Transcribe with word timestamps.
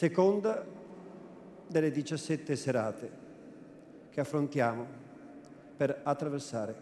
seconda 0.00 0.64
delle 1.66 1.90
17 1.90 2.56
serate 2.56 3.10
che 4.08 4.20
affrontiamo 4.20 4.86
per 5.76 6.00
attraversare 6.04 6.74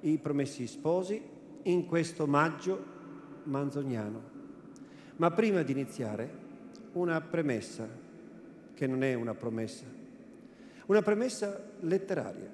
i 0.00 0.16
promessi 0.16 0.66
sposi 0.66 1.22
in 1.64 1.84
questo 1.84 2.26
maggio 2.26 2.82
manzoniano. 3.42 4.22
Ma 5.16 5.30
prima 5.30 5.60
di 5.60 5.72
iniziare, 5.72 6.30
una 6.92 7.20
premessa, 7.20 7.86
che 8.72 8.86
non 8.86 9.02
è 9.02 9.12
una 9.12 9.34
promessa, 9.34 9.84
una 10.86 11.02
premessa 11.02 11.62
letteraria. 11.80 12.50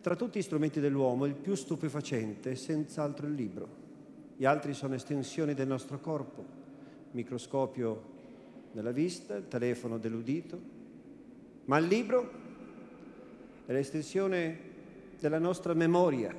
Tra 0.00 0.14
tutti 0.14 0.38
gli 0.38 0.42
strumenti 0.42 0.78
dell'uomo, 0.78 1.24
il 1.24 1.34
più 1.34 1.56
stupefacente 1.56 2.52
è 2.52 2.54
senz'altro 2.54 3.26
il 3.26 3.34
libro. 3.34 3.68
Gli 4.36 4.44
altri 4.44 4.72
sono 4.72 4.94
estensioni 4.94 5.52
del 5.52 5.66
nostro 5.66 5.98
corpo, 5.98 6.44
microscopio 7.10 8.14
della 8.76 8.90
vista, 8.90 9.36
il 9.36 9.48
telefono 9.48 9.96
dell'udito, 9.96 10.60
ma 11.64 11.78
il 11.78 11.86
libro 11.86 12.30
è 13.64 13.72
l'estensione 13.72 14.58
della 15.18 15.38
nostra 15.38 15.72
memoria, 15.72 16.34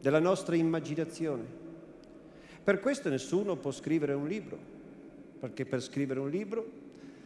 della 0.00 0.18
nostra 0.18 0.56
immaginazione. 0.56 1.44
Per 2.64 2.80
questo 2.80 3.10
nessuno 3.10 3.56
può 3.56 3.70
scrivere 3.70 4.14
un 4.14 4.26
libro, 4.26 4.58
perché 5.38 5.66
per 5.66 5.82
scrivere 5.82 6.20
un 6.20 6.30
libro 6.30 6.66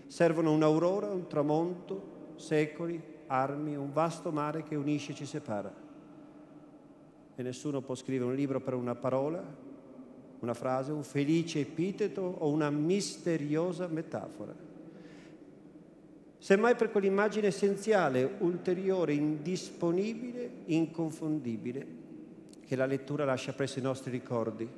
servono 0.09 0.51
un'aurora, 0.51 1.13
un 1.13 1.29
tramonto, 1.29 2.33
secoli, 2.35 3.01
armi, 3.29 3.77
un 3.77 3.93
vasto 3.93 4.33
mare 4.33 4.65
che 4.65 4.75
unisce 4.75 5.13
e 5.13 5.15
ci 5.15 5.25
separa. 5.25 5.73
E 7.37 7.43
nessuno 7.45 7.81
può 7.81 7.95
scrivere 7.95 8.29
un 8.29 8.35
libro 8.35 8.61
per 8.61 8.75
una 8.75 8.97
parola, 8.97 9.71
una 10.43 10.55
frase, 10.55 10.91
un 10.91 11.05
felice 11.05 11.61
epiteto 11.61 12.21
o 12.21 12.51
una 12.51 12.69
misteriosa 12.69 13.87
metafora. 13.87 14.53
Semmai 16.39 16.75
per 16.75 16.91
quell'immagine 16.91 17.47
essenziale, 17.47 18.29
ulteriore, 18.39 19.15
indisponibile, 19.15 20.51
inconfondibile, 20.67 21.87
che 22.67 22.75
la 22.75 22.87
lettura 22.87 23.25
lascia 23.25 23.53
presso 23.53 23.79
i 23.79 23.83
nostri 23.83 24.11
ricordi. 24.11 24.69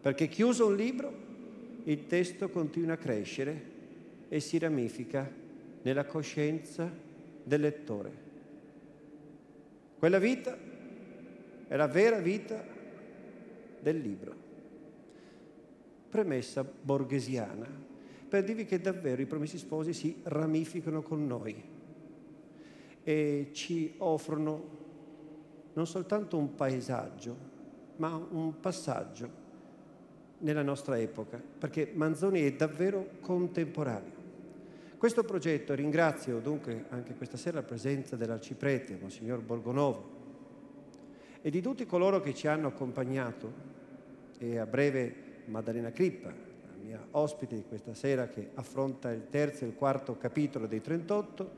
Perché 0.00 0.28
chiuso 0.28 0.66
un 0.66 0.76
libro, 0.76 1.10
il 1.84 2.06
testo 2.06 2.50
continua 2.50 2.92
a 2.92 2.98
crescere 2.98 3.76
e 4.28 4.40
si 4.40 4.58
ramifica 4.58 5.30
nella 5.80 6.04
coscienza 6.04 6.92
del 7.42 7.60
lettore. 7.62 8.26
Quella 9.98 10.18
vita 10.18 10.54
è 11.66 11.76
la 11.76 11.86
vera 11.86 12.18
vita 12.18 12.62
del 13.80 13.98
libro. 13.98 14.47
Premessa 16.08 16.64
borghesiana 16.64 17.86
per 18.28 18.44
dirvi 18.44 18.64
che 18.64 18.80
davvero 18.80 19.22
i 19.22 19.26
promessi 19.26 19.58
sposi 19.58 19.92
si 19.92 20.20
ramificano 20.22 21.02
con 21.02 21.26
noi 21.26 21.62
e 23.02 23.50
ci 23.52 23.94
offrono 23.98 24.76
non 25.72 25.86
soltanto 25.86 26.36
un 26.36 26.54
paesaggio, 26.54 27.36
ma 27.96 28.14
un 28.30 28.60
passaggio 28.60 29.46
nella 30.38 30.62
nostra 30.62 30.98
epoca, 30.98 31.40
perché 31.58 31.90
Manzoni 31.94 32.42
è 32.42 32.52
davvero 32.52 33.10
contemporaneo. 33.20 34.16
Questo 34.98 35.22
progetto, 35.22 35.74
ringrazio 35.74 36.40
dunque 36.40 36.84
anche 36.88 37.14
questa 37.14 37.36
sera 37.36 37.60
la 37.60 37.66
presenza 37.66 38.16
dell'arciprete, 38.16 38.98
Monsignor 39.00 39.40
Borgonovo, 39.40 40.16
e 41.40 41.50
di 41.50 41.62
tutti 41.62 41.86
coloro 41.86 42.20
che 42.20 42.34
ci 42.34 42.48
hanno 42.48 42.66
accompagnato, 42.66 43.52
e 44.38 44.58
a 44.58 44.66
breve 44.66 45.14
Maddalena 45.48 45.90
Crippa, 45.90 46.28
la 46.28 46.82
mia 46.82 47.06
ospite 47.12 47.56
di 47.56 47.64
questa 47.66 47.94
sera 47.94 48.28
che 48.28 48.50
affronta 48.54 49.10
il 49.10 49.28
terzo 49.30 49.64
e 49.64 49.68
il 49.68 49.74
quarto 49.74 50.16
capitolo 50.16 50.66
dei 50.66 50.80
38. 50.80 51.50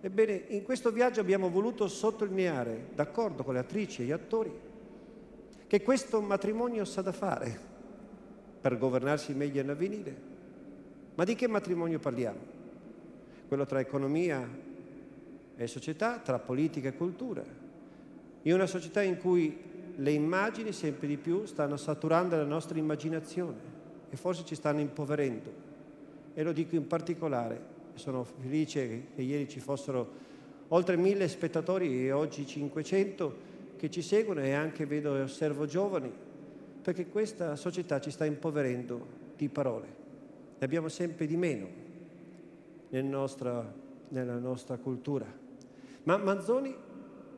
Ebbene, 0.00 0.44
in 0.48 0.62
questo 0.62 0.90
viaggio 0.90 1.20
abbiamo 1.20 1.48
voluto 1.48 1.88
sottolineare, 1.88 2.88
d'accordo 2.94 3.42
con 3.42 3.54
le 3.54 3.60
attrici 3.60 4.02
e 4.02 4.04
gli 4.06 4.12
attori, 4.12 4.52
che 5.66 5.82
questo 5.82 6.20
matrimonio 6.20 6.84
sa 6.84 7.02
da 7.02 7.12
fare 7.12 7.58
per 8.60 8.78
governarsi 8.78 9.34
meglio 9.34 9.60
in 9.60 9.70
avvenire. 9.70 10.32
Ma 11.14 11.24
di 11.24 11.34
che 11.34 11.46
matrimonio 11.46 11.98
parliamo? 11.98 12.54
quello 13.54 13.66
tra 13.66 13.80
economia 13.80 14.48
e 15.56 15.66
società, 15.66 16.18
tra 16.18 16.38
politica 16.38 16.88
e 16.88 16.96
cultura. 16.96 17.44
In 18.42 18.52
una 18.52 18.66
società 18.66 19.02
in 19.02 19.18
cui 19.18 19.56
le 19.96 20.10
immagini 20.10 20.72
sempre 20.72 21.06
di 21.06 21.16
più 21.16 21.44
stanno 21.44 21.76
saturando 21.76 22.36
la 22.36 22.44
nostra 22.44 22.78
immaginazione 22.78 23.72
e 24.10 24.16
forse 24.16 24.44
ci 24.44 24.54
stanno 24.54 24.80
impoverendo. 24.80 25.52
E 26.34 26.42
lo 26.42 26.52
dico 26.52 26.74
in 26.74 26.86
particolare, 26.86 27.72
sono 27.94 28.24
felice 28.24 29.06
che 29.14 29.22
ieri 29.22 29.48
ci 29.48 29.60
fossero 29.60 30.22
oltre 30.68 30.96
mille 30.96 31.28
spettatori 31.28 32.06
e 32.06 32.12
oggi 32.12 32.46
500 32.46 33.52
che 33.76 33.90
ci 33.90 34.02
seguono 34.02 34.40
e 34.40 34.52
anche 34.52 34.86
vedo 34.86 35.16
e 35.16 35.20
osservo 35.20 35.66
giovani, 35.66 36.12
perché 36.82 37.06
questa 37.06 37.54
società 37.56 38.00
ci 38.00 38.10
sta 38.10 38.24
impoverendo 38.24 39.06
di 39.36 39.48
parole. 39.48 39.86
Ne 40.58 40.64
abbiamo 40.64 40.88
sempre 40.88 41.26
di 41.26 41.36
meno 41.36 41.66
nel 42.88 43.04
nostra, 43.04 43.72
nella 44.08 44.38
nostra 44.38 44.76
cultura. 44.76 45.26
Ma 46.04 46.16
Manzoni 46.16 46.74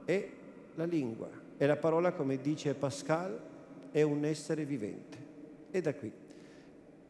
è 0.05 0.29
la 0.75 0.85
lingua, 0.85 1.29
è 1.57 1.67
la 1.67 1.77
parola, 1.77 2.13
come 2.13 2.41
dice 2.41 2.75
Pascal, 2.75 3.39
è 3.91 4.03
un 4.03 4.25
essere 4.25 4.65
vivente. 4.65 5.25
E 5.71 5.81
da 5.81 5.95
qui 5.95 6.13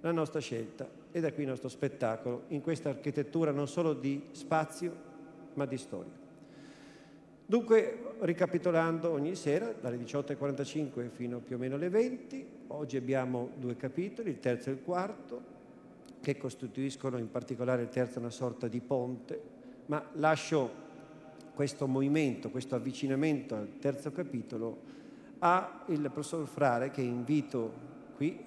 la 0.00 0.12
nostra 0.12 0.40
scelta, 0.40 0.88
e 1.10 1.20
da 1.20 1.32
qui 1.32 1.42
il 1.42 1.48
nostro 1.48 1.68
spettacolo, 1.68 2.44
in 2.48 2.60
questa 2.60 2.90
architettura 2.90 3.50
non 3.50 3.66
solo 3.66 3.92
di 3.92 4.28
spazio, 4.32 4.94
ma 5.54 5.66
di 5.66 5.76
storia. 5.78 6.12
Dunque, 7.48 8.14
ricapitolando 8.20 9.10
ogni 9.10 9.34
sera, 9.34 9.72
dalle 9.72 9.96
18.45 9.98 11.08
fino 11.10 11.38
più 11.38 11.56
o 11.56 11.58
meno 11.58 11.76
alle 11.76 11.88
20, 11.88 12.46
oggi 12.68 12.96
abbiamo 12.96 13.50
due 13.56 13.76
capitoli, 13.76 14.30
il 14.30 14.40
terzo 14.40 14.70
e 14.70 14.72
il 14.72 14.82
quarto, 14.82 15.54
che 16.20 16.36
costituiscono 16.36 17.18
in 17.18 17.30
particolare 17.30 17.82
il 17.82 17.88
terzo 17.88 18.18
una 18.18 18.30
sorta 18.30 18.66
di 18.68 18.80
ponte, 18.80 19.40
ma 19.86 20.04
lascio 20.14 20.84
questo 21.56 21.86
movimento, 21.86 22.50
questo 22.50 22.74
avvicinamento 22.74 23.54
al 23.54 23.78
terzo 23.78 24.12
capitolo 24.12 24.76
a 25.38 25.84
il 25.86 26.10
professor 26.12 26.46
Frare 26.46 26.90
che 26.90 27.00
invito 27.00 27.72
qui, 28.14 28.38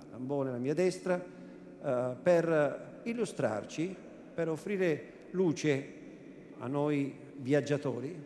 a 0.00 0.04
Lambone 0.10 0.48
alla 0.48 0.58
mia 0.58 0.74
destra, 0.74 1.14
eh, 1.16 2.16
per 2.20 3.00
illustrarci, 3.04 3.94
per 4.34 4.48
offrire 4.48 5.12
luce 5.30 5.92
a 6.58 6.66
noi 6.66 7.14
viaggiatori 7.36 8.20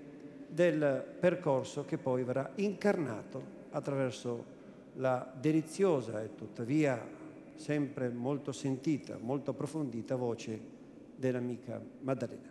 del 0.48 1.04
percorso 1.20 1.84
che 1.84 1.98
poi 1.98 2.24
verrà 2.24 2.50
incarnato 2.54 3.58
attraverso 3.72 4.58
la 4.94 5.30
deliziosa 5.38 6.22
e 6.22 6.34
tuttavia 6.34 6.98
sempre 7.56 8.08
molto 8.08 8.52
sentita, 8.52 9.18
molto 9.20 9.50
approfondita 9.50 10.16
voce 10.16 10.58
dell'amica 11.14 11.78
Maddalena. 12.00 12.50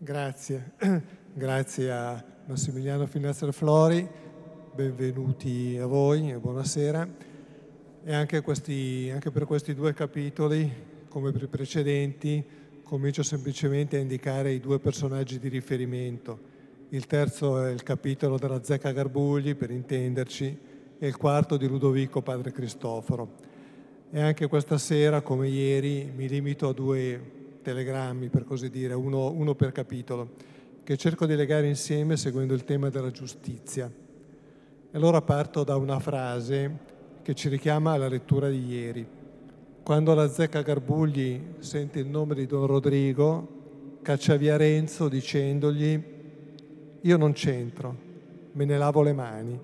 Grazie, 0.00 0.74
grazie 1.34 1.90
a 1.90 2.24
Massimiliano 2.46 3.04
Finestro 3.08 3.50
Flori, 3.50 4.08
benvenuti 4.72 5.76
a 5.76 5.86
voi 5.86 6.30
e 6.30 6.38
buonasera. 6.38 7.08
E 8.04 8.14
anche, 8.14 8.40
questi, 8.40 9.10
anche 9.12 9.32
per 9.32 9.44
questi 9.44 9.74
due 9.74 9.94
capitoli, 9.94 10.72
come 11.08 11.32
per 11.32 11.42
i 11.42 11.46
precedenti, 11.48 12.44
comincio 12.84 13.24
semplicemente 13.24 13.96
a 13.96 14.00
indicare 14.00 14.52
i 14.52 14.60
due 14.60 14.78
personaggi 14.78 15.40
di 15.40 15.48
riferimento. 15.48 16.38
Il 16.90 17.06
terzo 17.06 17.60
è 17.60 17.72
il 17.72 17.82
capitolo 17.82 18.38
della 18.38 18.62
Zecca 18.62 18.92
Garbugli, 18.92 19.56
per 19.56 19.72
intenderci, 19.72 20.58
e 20.96 21.06
il 21.08 21.16
quarto 21.16 21.56
di 21.56 21.66
Ludovico 21.66 22.22
Padre 22.22 22.52
Cristoforo. 22.52 23.34
E 24.12 24.20
anche 24.20 24.46
questa 24.46 24.78
sera, 24.78 25.22
come 25.22 25.48
ieri, 25.48 26.12
mi 26.14 26.28
limito 26.28 26.68
a 26.68 26.72
due 26.72 27.37
telegrammi, 27.68 28.30
per 28.30 28.44
così 28.44 28.70
dire, 28.70 28.94
uno, 28.94 29.30
uno 29.30 29.54
per 29.54 29.72
capitolo, 29.72 30.30
che 30.84 30.96
cerco 30.96 31.26
di 31.26 31.36
legare 31.36 31.68
insieme 31.68 32.16
seguendo 32.16 32.54
il 32.54 32.64
tema 32.64 32.88
della 32.88 33.10
giustizia. 33.10 33.92
E 34.90 34.96
allora 34.96 35.20
parto 35.20 35.64
da 35.64 35.76
una 35.76 35.98
frase 35.98 36.78
che 37.20 37.34
ci 37.34 37.50
richiama 37.50 37.92
alla 37.92 38.08
lettura 38.08 38.48
di 38.48 38.64
ieri. 38.64 39.06
quando 39.82 40.12
la 40.12 40.28
zecca 40.28 40.60
Garbugli 40.60 41.54
sente 41.60 41.98
il 41.98 42.08
nome 42.08 42.34
di 42.34 42.46
Don 42.46 42.66
Rodrigo, 42.66 44.00
caccia 44.02 44.36
via 44.36 44.56
Renzo 44.56 45.08
dicendogli 45.08 46.02
io 47.00 47.16
non 47.16 47.32
c'entro, 47.32 47.96
me 48.52 48.64
ne 48.66 48.76
lavo 48.76 49.00
le 49.00 49.12
mani 49.14 49.58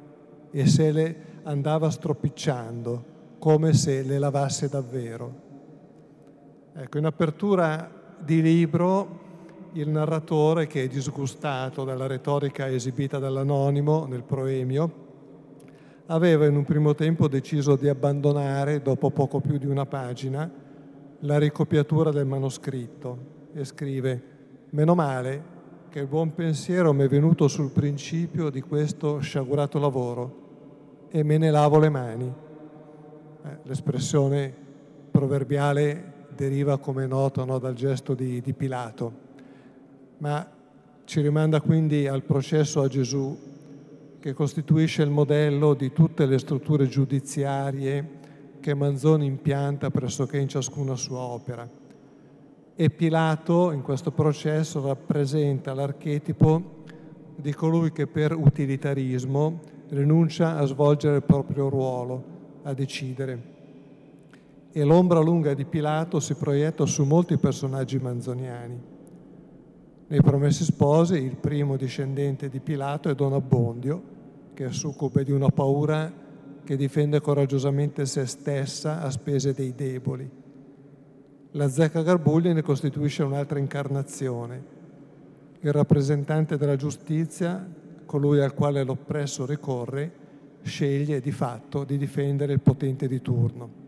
e 0.50 0.66
se 0.66 0.92
le 0.92 1.16
andava 1.42 1.90
stropicciando 1.90 3.04
come 3.38 3.74
se 3.74 4.02
le 4.02 4.18
lavasse 4.18 4.68
davvero. 4.68 5.42
Ecco, 6.74 6.98
in 6.98 7.04
apertura 7.04 7.93
di 8.24 8.40
libro 8.40 9.22
il 9.72 9.88
narratore, 9.88 10.66
che 10.66 10.84
è 10.84 10.88
disgustato 10.88 11.84
dalla 11.84 12.06
retorica 12.06 12.68
esibita 12.68 13.18
dall'anonimo 13.18 14.06
nel 14.06 14.22
proemio, 14.22 15.02
aveva 16.06 16.46
in 16.46 16.56
un 16.56 16.64
primo 16.64 16.94
tempo 16.94 17.28
deciso 17.28 17.76
di 17.76 17.88
abbandonare, 17.88 18.82
dopo 18.82 19.10
poco 19.10 19.40
più 19.40 19.58
di 19.58 19.66
una 19.66 19.86
pagina, 19.86 20.50
la 21.20 21.38
ricopiatura 21.38 22.10
del 22.10 22.26
manoscritto 22.26 23.32
e 23.52 23.64
scrive 23.64 24.32
Meno 24.70 24.96
male 24.96 25.52
che 25.88 26.00
il 26.00 26.08
buon 26.08 26.34
pensiero 26.34 26.92
mi 26.92 27.04
è 27.04 27.08
venuto 27.08 27.46
sul 27.46 27.70
principio 27.70 28.50
di 28.50 28.60
questo 28.60 29.20
sciagurato 29.20 29.78
lavoro 29.78 31.06
e 31.10 31.22
me 31.22 31.38
ne 31.38 31.50
lavo 31.52 31.78
le 31.78 31.88
mani. 31.88 32.34
Eh, 33.44 33.58
l'espressione 33.62 34.52
proverbiale 35.12 36.13
deriva, 36.34 36.78
come 36.78 37.06
noto, 37.06 37.44
no, 37.44 37.58
dal 37.58 37.74
gesto 37.74 38.14
di, 38.14 38.40
di 38.40 38.52
Pilato, 38.52 39.12
ma 40.18 40.46
ci 41.04 41.20
rimanda 41.20 41.60
quindi 41.60 42.06
al 42.06 42.22
processo 42.22 42.80
a 42.80 42.88
Gesù 42.88 43.36
che 44.20 44.32
costituisce 44.32 45.02
il 45.02 45.10
modello 45.10 45.74
di 45.74 45.92
tutte 45.92 46.24
le 46.24 46.38
strutture 46.38 46.88
giudiziarie 46.88 48.22
che 48.58 48.74
Manzoni 48.74 49.26
impianta 49.26 49.90
pressoché 49.90 50.38
in 50.38 50.48
ciascuna 50.48 50.96
sua 50.96 51.18
opera. 51.18 51.68
E 52.74 52.90
Pilato 52.90 53.70
in 53.70 53.82
questo 53.82 54.12
processo 54.12 54.84
rappresenta 54.84 55.74
l'archetipo 55.74 56.82
di 57.36 57.52
colui 57.52 57.92
che 57.92 58.06
per 58.06 58.34
utilitarismo 58.34 59.60
rinuncia 59.90 60.56
a 60.56 60.64
svolgere 60.64 61.16
il 61.16 61.22
proprio 61.22 61.68
ruolo, 61.68 62.24
a 62.62 62.72
decidere. 62.72 63.53
E 64.76 64.82
l'ombra 64.82 65.20
lunga 65.20 65.54
di 65.54 65.64
Pilato 65.64 66.18
si 66.18 66.34
proietta 66.34 66.84
su 66.84 67.04
molti 67.04 67.36
personaggi 67.36 67.96
manzoniani. 68.00 68.82
Nei 70.08 70.20
Promessi 70.20 70.64
Sposi 70.64 71.14
il 71.14 71.36
primo 71.36 71.76
discendente 71.76 72.48
di 72.48 72.58
Pilato 72.58 73.08
è 73.08 73.14
Don 73.14 73.34
Abbondio, 73.34 74.02
che 74.52 74.66
è 74.66 74.72
succube 74.72 75.22
di 75.22 75.30
una 75.30 75.46
paura 75.46 76.12
che 76.64 76.76
difende 76.76 77.20
coraggiosamente 77.20 78.04
se 78.04 78.26
stessa 78.26 79.00
a 79.00 79.10
spese 79.10 79.54
dei 79.54 79.76
deboli. 79.76 80.28
La 81.52 81.68
zecca 81.68 82.02
Garbugli 82.02 82.48
ne 82.48 82.62
costituisce 82.62 83.22
un'altra 83.22 83.60
incarnazione, 83.60 84.64
il 85.60 85.72
rappresentante 85.72 86.56
della 86.56 86.74
giustizia, 86.74 87.64
colui 88.06 88.40
al 88.40 88.54
quale 88.54 88.82
l'oppresso 88.82 89.46
ricorre, 89.46 90.12
sceglie 90.62 91.20
di 91.20 91.30
fatto 91.30 91.84
di 91.84 91.96
difendere 91.96 92.52
il 92.52 92.60
potente 92.60 93.06
di 93.06 93.22
turno. 93.22 93.83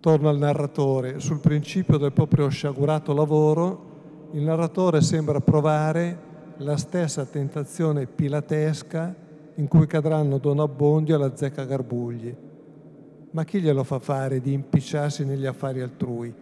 Torno 0.00 0.30
al 0.30 0.38
narratore. 0.38 1.20
Sul 1.20 1.40
principio 1.40 1.98
del 1.98 2.12
proprio 2.12 2.48
sciagurato 2.48 3.12
lavoro, 3.12 4.28
il 4.32 4.40
narratore 4.40 5.02
sembra 5.02 5.40
provare 5.40 6.28
la 6.56 6.78
stessa 6.78 7.26
tentazione 7.26 8.06
pilatesca 8.06 9.14
in 9.56 9.68
cui 9.68 9.86
cadranno 9.86 10.38
Don 10.38 10.58
Abbondio 10.60 11.14
e 11.14 11.18
la 11.18 11.36
zecca 11.36 11.64
Garbugli. 11.64 12.34
Ma 13.32 13.44
chi 13.44 13.60
glielo 13.60 13.84
fa 13.84 13.98
fare 13.98 14.40
di 14.40 14.54
impicciarsi 14.54 15.26
negli 15.26 15.44
affari 15.44 15.82
altrui, 15.82 16.34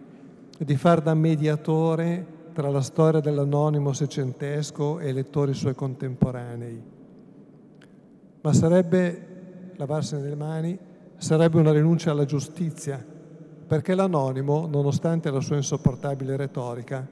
di 0.57 0.75
far 0.77 1.01
da 1.01 1.13
mediatore 1.13 2.25
tra 2.53 2.69
la 2.69 2.81
storia 2.81 3.19
dell'anonimo 3.19 3.91
secentesco 3.91 4.99
e 4.99 5.09
i 5.09 5.13
lettori 5.13 5.53
suoi 5.53 5.75
contemporanei? 5.75 6.81
Ma 8.39 8.53
sarebbe, 8.53 9.73
lavarsene 9.75 10.29
le 10.29 10.35
mani, 10.35 10.79
sarebbe 11.17 11.59
una 11.59 11.73
rinuncia 11.73 12.11
alla 12.11 12.23
giustizia, 12.23 13.08
perché 13.69 13.93
l'anonimo, 13.93 14.65
nonostante 14.65 15.29
la 15.29 15.41
sua 15.41 15.57
insopportabile 15.57 16.35
retorica, 16.35 17.07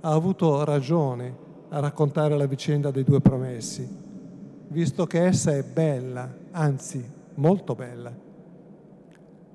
ha 0.00 0.10
avuto 0.10 0.64
ragione 0.64 1.36
a 1.68 1.80
raccontare 1.80 2.34
la 2.34 2.46
vicenda 2.46 2.90
dei 2.90 3.04
due 3.04 3.20
promessi, 3.20 3.86
visto 4.68 5.04
che 5.04 5.26
essa 5.26 5.54
è 5.54 5.62
bella, 5.62 6.34
anzi 6.52 7.04
molto 7.34 7.74
bella. 7.74 8.10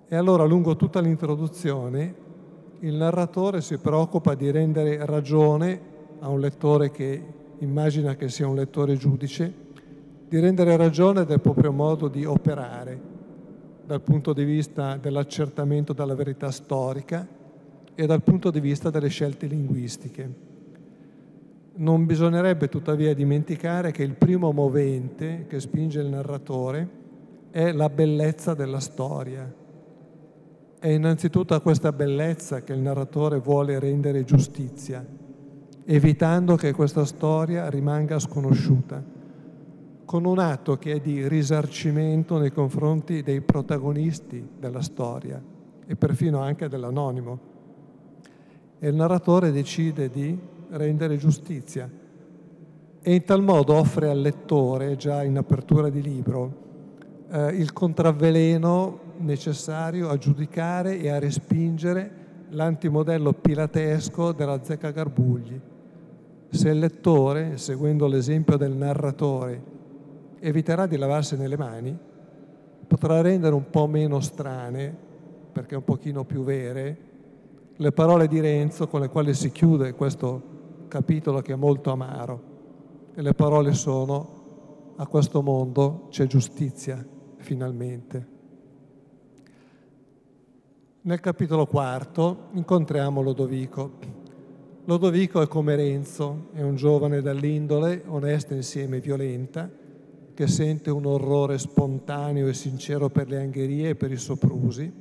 E 0.08 0.16
allora 0.16 0.44
lungo 0.44 0.76
tutta 0.76 1.00
l'introduzione 1.00 2.14
il 2.82 2.94
narratore 2.94 3.60
si 3.62 3.80
preoccupa 3.80 4.36
di 4.36 4.52
rendere 4.52 5.04
ragione 5.08 5.82
a 6.20 6.30
un 6.30 6.40
lettore 6.40 6.92
che 6.92 7.20
immagina 7.58 8.14
che 8.16 8.30
sia 8.30 8.48
un 8.48 8.54
lettore 8.54 8.96
giudice, 8.96 9.52
di 10.30 10.40
rendere 10.40 10.78
ragione 10.78 11.26
del 11.26 11.42
proprio 11.42 11.72
modo 11.72 12.08
di 12.10 12.26
operare 12.26 13.13
dal 13.94 14.02
punto 14.02 14.34
di 14.34 14.44
vista 14.44 14.98
dell'accertamento 14.98 15.94
della 15.94 16.16
verità 16.16 16.50
storica 16.50 17.28
e 17.94 18.06
dal 18.08 18.24
punto 18.24 18.50
di 18.50 18.60
vista 18.60 18.90
delle 18.90 19.08
scelte 19.08 19.46
linguistiche. 19.46 20.34
Non 21.76 22.08
bisognerebbe 22.08 22.70
tuttavia 22.70 23.14
dimenticare 23.14 23.92
che 23.92 24.02
il 24.02 24.16
primo 24.16 24.52
movente 24.52 25.46
che 25.48 25.60
spinge 25.60 26.00
il 26.00 26.08
narratore 26.08 26.90
è 27.52 27.72
la 27.72 27.88
bellezza 27.88 28.56
della 28.56 28.80
storia. 28.80 29.54
È 30.80 30.88
innanzitutto 30.88 31.54
a 31.54 31.62
questa 31.62 31.92
bellezza 31.92 32.64
che 32.64 32.74
il 32.74 32.80
narratore 32.80 33.38
vuole 33.38 33.78
rendere 33.78 34.24
giustizia, 34.24 35.06
evitando 35.86 36.56
che 36.56 36.72
questa 36.72 37.06
storia 37.06 37.70
rimanga 37.70 38.18
sconosciuta, 38.18 39.04
con 40.06 40.26
un 40.26 40.40
atto 40.40 40.78
che 40.78 40.94
è 40.94 41.00
di 41.00 41.28
risarcimento 41.28 42.38
nei 42.38 42.52
confronti 42.52 43.24
dei 43.24 43.42
protagonisti 43.42 44.48
della 44.60 44.82
storia 44.82 45.42
e 45.86 45.96
perfino 45.96 46.40
anche 46.40 46.68
dell'anonimo. 46.68 47.40
E 48.80 48.88
il 48.88 48.96
narratore 48.96 49.52
decide 49.52 50.10
di 50.10 50.38
rendere 50.70 51.18
giustizia 51.18 51.90
e 53.06 53.14
in 53.14 53.24
tal 53.26 53.44
modo 53.44 53.74
offre 53.74 54.10
al 54.10 54.22
lettore, 54.22 54.96
già 54.96 55.24
in 55.24 55.38
apertura 55.38 55.90
di 55.90 56.02
libro, 56.02 56.62
eh, 57.30 57.48
il 57.48 57.74
contravveleno 57.74 59.00
necessario 59.18 60.10
a 60.10 60.18
giudicare 60.18 61.00
e 61.00 61.10
a 61.10 61.20
respingere 61.20 62.22
l'antimodello 62.50 63.34
pilatesco 63.34 64.32
della 64.32 64.64
zecca 64.64 64.92
Garbugli. 64.92 65.60
Se 66.50 66.70
il 66.70 66.80
lettore, 66.80 67.58
seguendo 67.58 68.08
l'esempio 68.08 68.56
del 68.56 68.74
narratore, 68.74 69.62
eviterà 70.46 70.88
di 70.88 70.98
lavarsene 70.98 71.48
le 71.48 71.58
mani, 71.58 71.98
potrà 72.86 73.22
rendere 73.22 73.56
un 73.56 73.70
po' 73.70 73.88
meno 73.88 74.20
strane, 74.20 74.94
perché 75.54 75.76
un 75.76 75.86
pochino 75.86 76.26
più 76.26 76.44
vere, 76.44 76.98
le 77.78 77.92
parole 77.94 78.28
di 78.28 78.42
Renzo 78.42 78.88
con 78.88 79.00
le 79.00 79.08
quali 79.08 79.34
si 79.34 79.52
chiude 79.52 79.94
questo 79.94 80.52
capitolo 80.90 81.40
che 81.42 81.54
è 81.54 81.56
molto 81.56 81.92
amaro 81.92 82.52
e 83.16 83.22
le 83.22 83.34
parole 83.34 83.74
sono 83.74 84.94
a 84.98 85.08
questo 85.08 85.42
mondo 85.42 86.08
c'è 86.10 86.28
giustizia 86.28 87.04
finalmente. 87.38 88.28
Nel 91.02 91.20
capitolo 91.22 91.66
quarto 91.68 92.50
incontriamo 92.52 93.22
Lodovico. 93.22 93.92
Lodovico 94.86 95.42
è 95.42 95.48
come 95.48 95.76
Renzo, 95.76 96.50
è 96.52 96.62
un 96.62 96.76
giovane 96.76 97.22
dall'indole 97.22 98.04
onesta 98.08 98.54
insieme 98.54 99.00
violenta, 99.00 99.70
che 100.34 100.48
sente 100.48 100.90
un 100.90 101.06
orrore 101.06 101.58
spontaneo 101.58 102.48
e 102.48 102.54
sincero 102.54 103.10
per 103.10 103.28
le 103.30 103.40
angherie 103.40 103.90
e 103.90 103.96
per 103.96 104.12
i 104.12 104.18
soprusi 104.18 104.92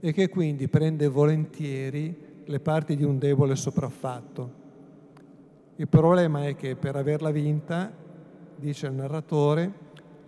e 0.00 0.12
che 0.12 0.28
quindi 0.28 0.68
prende 0.68 1.08
volentieri 1.08 2.26
le 2.44 2.60
parti 2.60 2.96
di 2.96 3.04
un 3.04 3.18
debole 3.18 3.56
sopraffatto 3.56 4.66
il 5.80 5.86
problema 5.86 6.44
è 6.44 6.56
che 6.56 6.74
per 6.74 6.96
averla 6.96 7.30
vinta, 7.30 7.92
dice 8.56 8.88
il 8.88 8.94
narratore, 8.94 9.72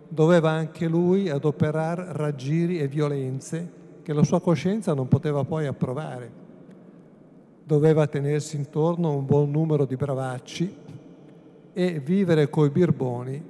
doveva 0.07 0.49
anche 0.49 0.87
lui 0.87 1.27
adoperare 1.27 2.05
raggiri 2.13 2.79
e 2.79 2.87
violenze 2.87 3.69
che 4.01 4.13
la 4.13 4.23
sua 4.23 4.39
coscienza 4.39 4.93
non 4.93 5.09
poteva 5.09 5.43
poi 5.43 5.65
approvare. 5.65 6.31
Doveva 7.65 8.07
tenersi 8.07 8.55
intorno 8.55 9.13
un 9.13 9.25
buon 9.25 9.51
numero 9.51 9.83
di 9.83 9.97
bravacci 9.97 10.73
e 11.73 11.99
vivere 11.99 12.49
coi 12.49 12.69
birboni 12.69 13.43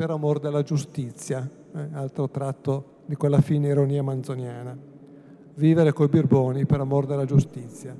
per 0.00 0.08
amor 0.08 0.38
della 0.38 0.62
giustizia, 0.62 1.46
eh, 1.74 1.88
altro 1.92 2.30
tratto 2.30 3.02
di 3.04 3.16
quella 3.16 3.42
fine 3.42 3.68
ironia 3.68 4.02
manzoniana. 4.02 4.74
Vivere 5.56 5.92
coi 5.92 6.08
birboni 6.08 6.64
per 6.64 6.80
amor 6.80 7.04
della 7.04 7.26
giustizia 7.26 7.94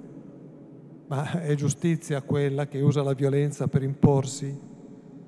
ma 1.09 1.41
è 1.43 1.55
giustizia 1.57 2.23
quella 2.23 2.69
che 2.69 2.81
usa 2.81 3.03
la 3.03 3.13
violenza 3.13 3.67
per 3.67 3.83
imporsi? 3.83 4.59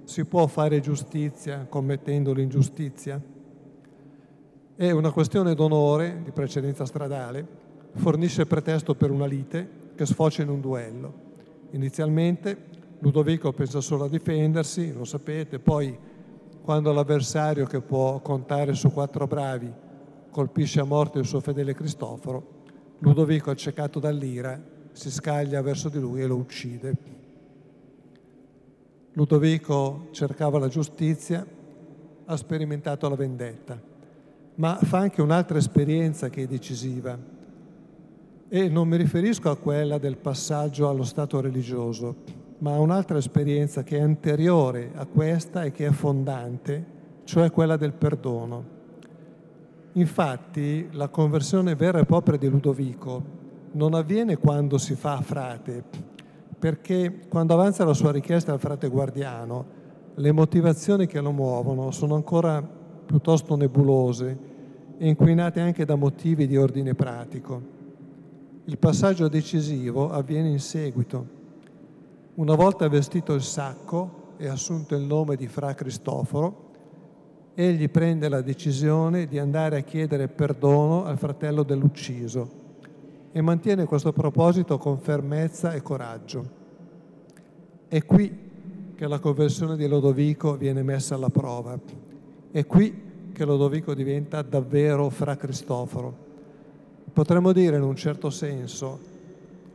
Si 0.05 0.25
può 0.25 0.47
fare 0.47 0.81
giustizia 0.81 1.67
commettendo 1.69 2.33
l'ingiustizia? 2.33 3.21
È 4.75 4.91
una 4.93 5.11
questione 5.11 5.55
d'onore, 5.55 6.23
di 6.25 6.31
precedenza 6.31 6.87
stradale, 6.87 7.47
fornisce 7.97 8.47
pretesto 8.47 8.95
per 8.95 9.11
una 9.11 9.27
lite 9.27 9.69
che 9.95 10.07
sfocia 10.07 10.43
in 10.43 10.49
un 10.49 10.61
duello. 10.61 11.15
Inizialmente 11.73 12.71
Ludovico 13.01 13.53
pensa 13.53 13.81
solo 13.81 14.05
a 14.05 14.09
difendersi, 14.09 14.93
lo 14.93 15.05
sapete, 15.05 15.59
poi 15.59 15.99
quando 16.63 16.93
l'avversario 16.93 17.67
che 17.67 17.81
può 17.81 18.21
contare 18.21 18.75
su 18.75 18.93
quattro 18.93 19.27
bravi 19.27 19.71
colpisce 20.31 20.81
a 20.81 20.85
morte 20.85 21.19
il 21.19 21.27
suo 21.27 21.41
fedele 21.41 21.75
Cristoforo, 21.75 22.61
Ludovico, 23.01 23.51
accecato 23.51 23.99
dall'ira, 23.99 24.61
si 24.93 25.11
scaglia 25.11 25.61
verso 25.61 25.89
di 25.89 25.99
lui 25.99 26.23
e 26.23 26.27
lo 26.27 26.37
uccide. 26.37 26.97
Ludovico 29.15 30.09
cercava 30.13 30.59
la 30.59 30.69
giustizia, 30.69 31.45
ha 32.25 32.37
sperimentato 32.37 33.09
la 33.09 33.17
vendetta, 33.17 33.79
ma 34.55 34.77
fa 34.77 34.99
anche 34.99 35.21
un'altra 35.21 35.59
esperienza 35.59 36.31
che 36.31 36.45
è 36.45 36.47
decisiva. 36.47 37.19
E 38.49 38.69
non 38.69 38.87
mi 38.87 38.97
riferisco 38.97 39.51
a 39.51 39.57
quella 39.57 39.99
del 39.99 40.17
passaggio 40.17 40.89
allo 40.89 41.05
stato 41.05 41.41
religioso, 41.41 42.17
ma 42.63 42.79
un'altra 42.79 43.19
esperienza 43.19 43.83
che 43.83 43.99
è 43.99 44.01
anteriore 44.01 44.93
a 44.95 45.05
questa 45.07 45.65
e 45.65 45.73
che 45.73 45.87
è 45.87 45.91
fondante, 45.91 46.87
cioè 47.25 47.51
quella 47.51 47.77
del 47.77 47.93
perdono. 47.93 48.81
Infatti 49.95 50.87
la 50.93 51.09
conversione 51.09 51.75
vera 51.75 51.99
e 51.99 52.05
propria 52.05 52.39
di 52.39 52.49
Ludovico 52.49 53.41
non 53.73 53.95
avviene 53.95 54.37
quando 54.37 54.79
si 54.79 54.95
fa 54.95 55.21
frate, 55.23 55.83
perché 56.57 57.27
quando 57.29 57.53
avanza 57.55 57.85
la 57.85 57.95
sua 57.95 58.13
richiesta 58.13 58.53
al 58.53 58.61
frate 58.61 58.89
guardiano, 58.89 59.81
le 60.15 60.31
motivazioni 60.31 61.07
che 61.07 61.21
lo 61.21 61.33
muovono 61.33 61.91
sono 61.91 62.15
ancora 62.15 62.63
piuttosto 62.63 63.57
nebulose 63.57 64.39
e 64.99 65.09
inquinate 65.09 65.59
anche 65.59 65.85
da 65.85 65.97
motivi 65.97 66.47
di 66.47 66.57
ordine 66.57 66.95
pratico. 66.95 67.61
Il 68.67 68.79
passaggio 68.79 69.27
decisivo 69.27 70.13
avviene 70.13 70.49
in 70.49 70.61
seguito. 70.61 71.41
Una 72.35 72.55
volta 72.55 72.89
vestito 72.89 73.35
il 73.35 73.43
sacco 73.43 74.33
e 74.39 74.49
assunto 74.49 74.95
il 74.95 75.03
nome 75.03 75.37
di 75.37 75.47
Fra 75.49 75.75
Cristoforo, 75.75 76.71
egli 77.53 77.91
prende 77.91 78.31
la 78.31 78.41
decisione 78.41 79.27
di 79.27 79.39
andare 79.39 79.77
a 79.77 79.83
chiedere 79.83 80.29
perdono 80.29 81.05
al 81.05 81.19
fratello 81.19 81.63
dell'ucciso 81.63 82.61
e 83.33 83.41
mantiene 83.43 83.85
questo 83.85 84.15
proposito 84.15 84.79
con 84.79 84.97
fermezza 84.97 85.75
e 85.75 85.83
coraggio. 85.83 86.51
È 87.87 88.03
qui 88.03 88.51
che 88.95 89.07
la 89.07 89.19
conversione 89.19 89.77
di 89.77 89.87
Lodovico 89.87 90.57
viene 90.57 90.83
messa 90.83 91.17
alla 91.17 91.29
prova. 91.29 91.79
È 92.51 92.65
qui 92.65 93.31
che 93.31 93.45
Lodovico 93.45 93.93
diventa 93.93 94.41
davvero 94.41 95.11
fra 95.11 95.37
Cristoforo. 95.37 96.17
Potremmo 97.13 97.53
dire 97.53 97.77
in 97.77 97.83
un 97.83 97.95
certo 97.95 98.31
senso 98.31 99.12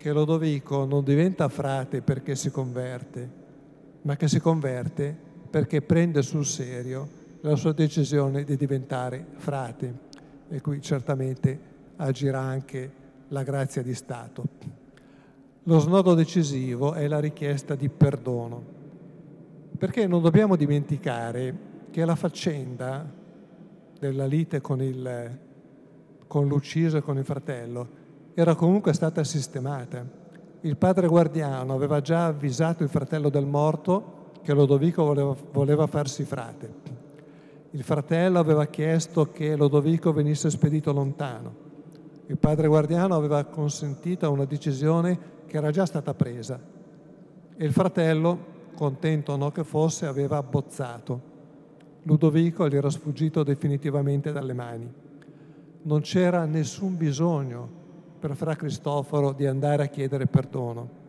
che 0.08 0.14
Lodovico 0.14 0.86
non 0.86 1.04
diventa 1.04 1.50
frate 1.50 2.02
perché 2.02 2.34
si 2.34 2.50
converte, 2.50 3.30
ma 4.04 4.16
che 4.16 4.30
si 4.30 4.40
converte 4.40 5.14
perché 5.50 5.82
prende 5.82 6.22
sul 6.22 6.46
serio 6.46 7.10
la 7.42 7.58
sua 7.58 7.74
decisione 7.74 8.46
di 8.46 8.56
diventare 8.56 9.26
frate 9.36 9.94
e 10.48 10.62
qui 10.62 10.82
certamente 10.82 11.60
agirà 11.98 12.40
anche 12.40 12.90
la 13.28 13.44
grazia 13.44 13.82
di 13.82 13.94
Stato. 13.94 14.44
Lo 15.64 15.80
snodo 15.80 16.14
decisivo 16.14 16.94
è 16.94 17.06
la 17.10 17.20
richiesta 17.20 17.76
di 17.76 17.90
perdono, 17.90 18.64
perché 19.78 20.08
non 20.08 20.22
dobbiamo 20.22 20.56
dimenticare 20.56 21.54
che 21.92 22.06
la 22.06 22.16
faccenda 22.16 23.06
della 24.00 24.26
lite 24.26 24.62
con, 24.62 24.82
il, 24.82 25.38
con 26.28 26.48
l'ucciso 26.48 26.96
e 26.96 27.02
con 27.02 27.18
il 27.18 27.26
fratello 27.26 28.06
era 28.40 28.54
comunque 28.56 28.94
stata 28.94 29.24
sistemata. 29.24 30.06
Il 30.62 30.78
padre 30.78 31.08
guardiano 31.08 31.74
aveva 31.74 32.02
già 32.02 32.28
avvisato 32.28 32.84
il 32.84 32.90
fratello 32.90 33.30
del 33.30 33.46
morto 33.46 34.32
che 34.44 34.54
Lodovico 34.54 35.04
voleva, 35.04 35.36
voleva 35.52 35.88
farsi 35.88 36.24
frate 36.24 37.06
il 37.78 37.84
fratello 37.84 38.40
aveva 38.40 38.66
chiesto 38.66 39.32
che 39.32 39.56
Lodovico 39.56 40.14
venisse 40.14 40.50
spedito 40.50 40.92
lontano. 40.94 41.66
Il 42.28 42.38
padre 42.38 42.68
guardiano 42.68 43.16
aveva 43.16 43.44
consentito 43.44 44.26
a 44.26 44.30
una 44.30 44.46
decisione 44.46 45.36
che 45.46 45.58
era 45.58 45.70
già 45.70 45.86
stata 45.86 46.14
presa 46.14 46.60
e 47.56 47.66
il 47.66 47.72
fratello, 47.72 48.56
contento 48.76 49.34
o 49.34 49.36
no 49.36 49.52
che 49.52 49.64
fosse, 49.64 50.06
aveva 50.06 50.38
abbozzato. 50.38 51.36
Ludovico 52.04 52.68
gli 52.68 52.76
era 52.76 52.90
sfuggito 52.90 53.44
definitivamente 53.44 54.32
dalle 54.32 54.54
mani. 54.54 54.92
Non 55.84 56.02
c'era 56.02 56.46
nessun 56.46 56.98
bisogno 56.98 57.86
per 58.20 58.36
Fra 58.36 58.56
Cristoforo 58.56 59.32
di 59.32 59.46
andare 59.46 59.84
a 59.84 59.88
chiedere 59.88 60.26
perdono. 60.28 61.06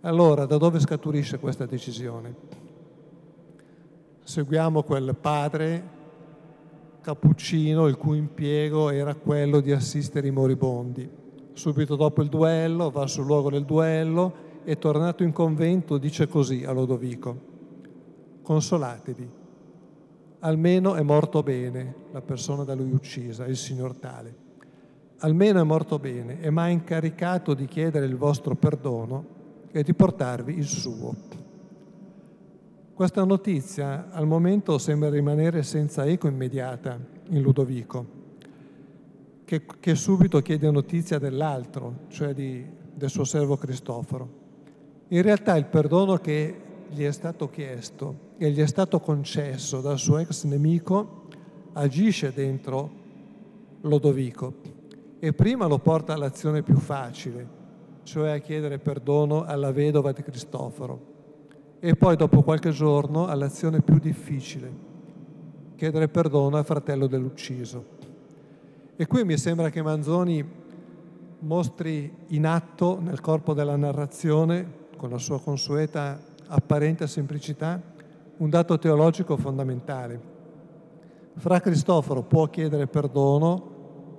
Allora, 0.00 0.44
da 0.44 0.58
dove 0.58 0.80
scaturisce 0.80 1.38
questa 1.38 1.66
decisione? 1.66 2.64
seguiamo 4.24 4.82
quel 4.82 5.14
padre 5.20 5.92
cappuccino 7.02 7.86
il 7.86 7.98
cui 7.98 8.16
impiego 8.16 8.88
era 8.88 9.14
quello 9.14 9.60
di 9.60 9.70
assistere 9.70 10.28
i 10.28 10.30
moribondi. 10.30 11.08
Subito 11.52 11.94
dopo 11.94 12.22
il 12.22 12.30
duello 12.30 12.90
va 12.90 13.06
sul 13.06 13.26
luogo 13.26 13.50
del 13.50 13.66
duello 13.66 14.42
e 14.64 14.78
tornato 14.78 15.22
in 15.22 15.32
convento 15.32 15.98
dice 15.98 16.26
così 16.26 16.64
a 16.64 16.72
Lodovico, 16.72 17.38
consolatevi, 18.42 19.28
almeno 20.40 20.94
è 20.94 21.02
morto 21.02 21.42
bene 21.42 21.94
la 22.10 22.22
persona 22.22 22.64
da 22.64 22.74
lui 22.74 22.90
uccisa, 22.90 23.44
il 23.44 23.58
signor 23.58 23.94
tale, 23.98 24.34
almeno 25.18 25.60
è 25.60 25.64
morto 25.64 25.98
bene 25.98 26.40
e 26.40 26.50
mi 26.50 26.58
ha 26.58 26.68
incaricato 26.68 27.54
di 27.54 27.66
chiedere 27.66 28.06
il 28.06 28.16
vostro 28.16 28.54
perdono 28.54 29.24
e 29.70 29.82
di 29.82 29.94
portarvi 29.94 30.56
il 30.56 30.66
suo. 30.66 31.14
Questa 32.94 33.24
notizia 33.24 34.10
al 34.10 34.26
momento 34.26 34.78
sembra 34.78 35.10
rimanere 35.10 35.62
senza 35.62 36.04
eco 36.04 36.28
immediata 36.28 36.98
in 37.30 37.42
Ludovico, 37.42 38.06
che, 39.44 39.62
che 39.80 39.94
subito 39.94 40.40
chiede 40.40 40.70
notizia 40.70 41.18
dell'altro, 41.18 42.02
cioè 42.08 42.32
di, 42.32 42.64
del 42.94 43.10
suo 43.10 43.24
servo 43.24 43.56
Cristoforo. 43.56 44.42
In 45.08 45.22
realtà 45.22 45.56
il 45.56 45.66
perdono 45.66 46.18
che 46.18 46.60
gli 46.88 47.02
è 47.02 47.10
stato 47.10 47.48
chiesto 47.48 48.32
e 48.38 48.50
gli 48.50 48.60
è 48.60 48.66
stato 48.66 49.00
concesso 49.00 49.80
dal 49.80 49.98
suo 49.98 50.18
ex 50.18 50.44
nemico 50.44 51.22
agisce 51.72 52.32
dentro 52.32 53.02
Lodovico 53.80 54.73
e 55.24 55.32
prima 55.32 55.64
lo 55.64 55.78
porta 55.78 56.12
all'azione 56.12 56.62
più 56.62 56.76
facile, 56.76 57.48
cioè 58.02 58.32
a 58.32 58.38
chiedere 58.40 58.78
perdono 58.78 59.44
alla 59.44 59.72
vedova 59.72 60.12
di 60.12 60.22
Cristoforo 60.22 61.12
e 61.80 61.96
poi 61.96 62.14
dopo 62.14 62.42
qualche 62.42 62.72
giorno 62.72 63.26
all'azione 63.26 63.80
più 63.80 63.98
difficile, 63.98 64.70
chiedere 65.76 66.08
perdono 66.08 66.58
al 66.58 66.66
fratello 66.66 67.06
dell'ucciso. 67.06 67.84
E 68.96 69.06
qui 69.06 69.24
mi 69.24 69.38
sembra 69.38 69.70
che 69.70 69.80
Manzoni 69.80 70.46
mostri 71.38 72.14
in 72.28 72.44
atto 72.44 73.00
nel 73.00 73.22
corpo 73.22 73.54
della 73.54 73.76
narrazione, 73.76 74.90
con 74.98 75.08
la 75.08 75.16
sua 75.16 75.40
consueta 75.40 76.20
apparente 76.48 77.06
semplicità, 77.06 77.80
un 78.36 78.50
dato 78.50 78.78
teologico 78.78 79.38
fondamentale. 79.38 80.20
Fra 81.36 81.60
Cristoforo 81.60 82.20
può 82.20 82.46
chiedere 82.50 82.86
perdono 82.86 83.72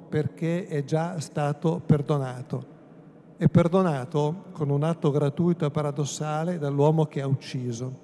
perché 0.07 0.67
è 0.67 0.83
già 0.83 1.19
stato 1.19 1.81
perdonato 1.85 2.73
è 3.37 3.49
perdonato 3.49 4.45
con 4.53 4.69
un 4.69 4.83
atto 4.83 5.11
gratuito 5.11 5.65
e 5.65 5.71
paradossale 5.71 6.57
dall'uomo 6.57 7.05
che 7.05 7.21
ha 7.21 7.27
ucciso. 7.27 8.03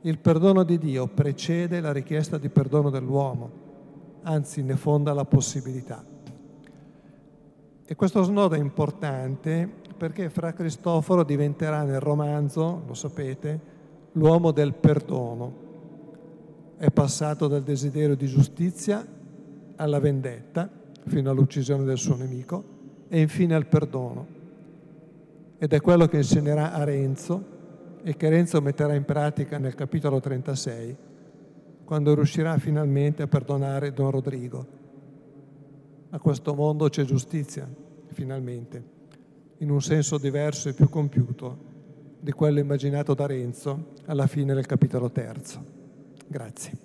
Il 0.00 0.18
perdono 0.18 0.64
di 0.64 0.76
Dio 0.76 1.06
precede 1.06 1.80
la 1.80 1.92
richiesta 1.92 2.36
di 2.36 2.48
perdono 2.48 2.90
dell'uomo, 2.90 3.50
anzi 4.22 4.62
ne 4.62 4.76
fonda 4.76 5.14
la 5.14 5.24
possibilità. 5.24 6.04
E 7.86 7.94
questo 7.94 8.22
snodo 8.22 8.56
è 8.56 8.58
importante 8.58 9.70
perché 9.96 10.28
Fra 10.30 10.52
Cristoforo 10.52 11.22
diventerà 11.22 11.84
nel 11.84 12.00
romanzo, 12.00 12.82
lo 12.86 12.94
sapete, 12.94 13.60
l'uomo 14.12 14.50
del 14.50 14.74
perdono. 14.74 15.62
È 16.76 16.90
passato 16.90 17.46
dal 17.46 17.62
desiderio 17.62 18.16
di 18.16 18.26
giustizia 18.26 19.06
alla 19.76 20.00
vendetta, 20.00 20.68
fino 21.06 21.30
all'uccisione 21.30 21.84
del 21.84 21.98
suo 21.98 22.16
nemico, 22.16 22.64
e 23.08 23.20
infine 23.20 23.54
al 23.54 23.66
perdono. 23.66 24.26
Ed 25.58 25.72
è 25.72 25.80
quello 25.80 26.06
che 26.06 26.18
insegnerà 26.18 26.72
a 26.72 26.84
Renzo 26.84 27.52
e 28.02 28.16
che 28.16 28.28
Renzo 28.28 28.60
metterà 28.60 28.94
in 28.94 29.04
pratica 29.04 29.58
nel 29.58 29.74
capitolo 29.74 30.20
36, 30.20 30.96
quando 31.84 32.14
riuscirà 32.14 32.58
finalmente 32.58 33.22
a 33.22 33.26
perdonare 33.26 33.92
Don 33.92 34.10
Rodrigo. 34.10 34.66
A 36.10 36.18
questo 36.18 36.54
mondo 36.54 36.88
c'è 36.88 37.04
giustizia, 37.04 37.68
finalmente, 38.08 38.82
in 39.58 39.70
un 39.70 39.80
senso 39.80 40.18
diverso 40.18 40.68
e 40.68 40.74
più 40.74 40.88
compiuto 40.88 41.72
di 42.20 42.32
quello 42.32 42.58
immaginato 42.58 43.14
da 43.14 43.26
Renzo 43.26 43.92
alla 44.06 44.26
fine 44.26 44.54
del 44.54 44.66
capitolo 44.66 45.10
terzo. 45.10 45.62
Grazie. 46.26 46.83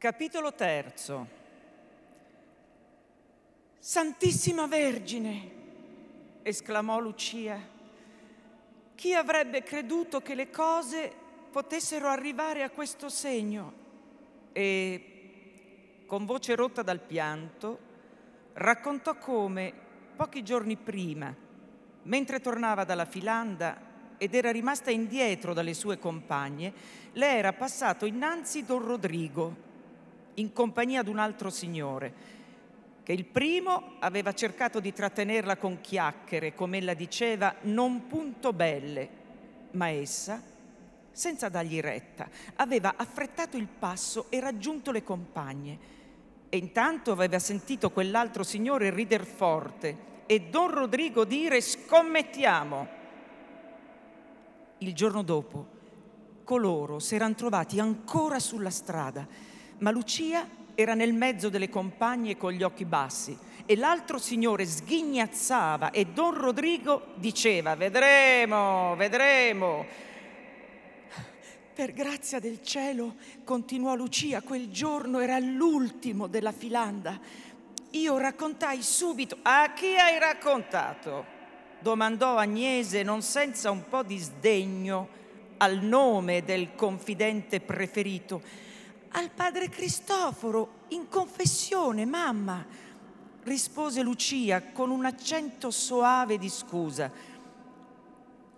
Capitolo 0.00 0.54
terzo. 0.54 1.26
Santissima 3.78 4.66
Vergine, 4.66 5.50
esclamò 6.40 6.98
Lucia, 6.98 7.60
chi 8.94 9.12
avrebbe 9.12 9.62
creduto 9.62 10.22
che 10.22 10.34
le 10.34 10.48
cose 10.48 11.12
potessero 11.50 12.08
arrivare 12.08 12.62
a 12.62 12.70
questo 12.70 13.10
segno? 13.10 13.72
E, 14.52 16.04
con 16.06 16.24
voce 16.24 16.54
rotta 16.54 16.80
dal 16.80 17.00
pianto, 17.00 17.78
raccontò 18.54 19.18
come, 19.18 19.70
pochi 20.16 20.42
giorni 20.42 20.78
prima, 20.78 21.36
mentre 22.04 22.40
tornava 22.40 22.84
dalla 22.84 23.04
filanda 23.04 23.78
ed 24.16 24.34
era 24.34 24.50
rimasta 24.50 24.90
indietro 24.90 25.52
dalle 25.52 25.74
sue 25.74 25.98
compagne, 25.98 26.72
le 27.12 27.36
era 27.36 27.52
passato 27.52 28.06
innanzi 28.06 28.64
Don 28.64 28.82
Rodrigo, 28.82 29.68
in 30.34 30.52
compagnia 30.52 31.02
di 31.02 31.10
un 31.10 31.18
altro 31.18 31.50
signore, 31.50 32.38
che 33.02 33.12
il 33.12 33.24
primo 33.24 33.94
aveva 33.98 34.32
cercato 34.32 34.80
di 34.80 34.92
trattenerla 34.92 35.56
con 35.56 35.80
chiacchiere, 35.80 36.54
come 36.54 36.78
ella 36.78 36.94
diceva, 36.94 37.54
non 37.62 38.06
punto 38.06 38.52
belle, 38.52 39.08
ma 39.72 39.88
essa, 39.88 40.42
senza 41.10 41.48
dargli 41.48 41.80
retta, 41.80 42.28
aveva 42.56 42.94
affrettato 42.96 43.56
il 43.56 43.66
passo 43.66 44.26
e 44.30 44.40
raggiunto 44.40 44.90
le 44.90 45.02
compagne. 45.02 45.78
E 46.48 46.56
intanto 46.56 47.12
aveva 47.12 47.38
sentito 47.38 47.90
quell'altro 47.90 48.42
signore 48.42 48.90
rider 48.90 49.24
forte 49.24 50.08
e 50.26 50.42
Don 50.42 50.70
Rodrigo 50.70 51.24
dire 51.24 51.60
scommettiamo. 51.60 52.88
Il 54.78 54.94
giorno 54.94 55.22
dopo 55.22 55.78
coloro 56.44 56.98
si 56.98 57.14
erano 57.14 57.34
trovati 57.34 57.78
ancora 57.78 58.40
sulla 58.40 58.70
strada 58.70 59.26
ma 59.80 59.90
Lucia 59.90 60.48
era 60.74 60.94
nel 60.94 61.12
mezzo 61.12 61.48
delle 61.48 61.68
compagne 61.68 62.36
con 62.36 62.52
gli 62.52 62.62
occhi 62.62 62.84
bassi 62.84 63.36
e 63.66 63.76
l'altro 63.76 64.18
signore 64.18 64.64
sghignazzava 64.64 65.90
e 65.90 66.06
Don 66.06 66.34
Rodrigo 66.34 67.08
diceva 67.16 67.74
vedremo, 67.74 68.96
vedremo. 68.96 69.86
Per 71.72 71.92
grazia 71.92 72.40
del 72.40 72.62
cielo, 72.62 73.14
continuò 73.44 73.94
Lucia, 73.94 74.42
quel 74.42 74.70
giorno 74.70 75.20
era 75.20 75.38
l'ultimo 75.38 76.26
della 76.26 76.52
filanda. 76.52 77.18
Io 77.92 78.18
raccontai 78.18 78.82
subito. 78.82 79.38
A 79.42 79.72
chi 79.72 79.96
hai 79.96 80.18
raccontato? 80.18 81.38
domandò 81.78 82.36
Agnese 82.36 83.02
non 83.02 83.22
senza 83.22 83.70
un 83.70 83.88
po' 83.88 84.02
di 84.02 84.18
sdegno 84.18 85.08
al 85.56 85.78
nome 85.78 86.44
del 86.44 86.74
confidente 86.74 87.60
preferito 87.60 88.42
al 89.12 89.30
padre 89.30 89.68
Cristoforo 89.68 90.78
in 90.88 91.08
confessione, 91.08 92.04
mamma, 92.04 92.64
rispose 93.44 94.02
Lucia 94.02 94.70
con 94.72 94.90
un 94.90 95.04
accento 95.04 95.70
soave 95.70 96.38
di 96.38 96.48
scusa. 96.48 97.10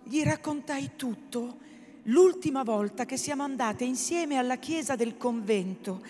Gli 0.03 0.23
raccontai 0.23 0.91
tutto 0.95 1.57
l'ultima 2.03 2.63
volta 2.63 3.05
che 3.05 3.17
siamo 3.17 3.43
andate 3.43 3.83
insieme 3.83 4.37
alla 4.37 4.57
chiesa 4.57 4.95
del 4.95 5.17
convento. 5.17 6.01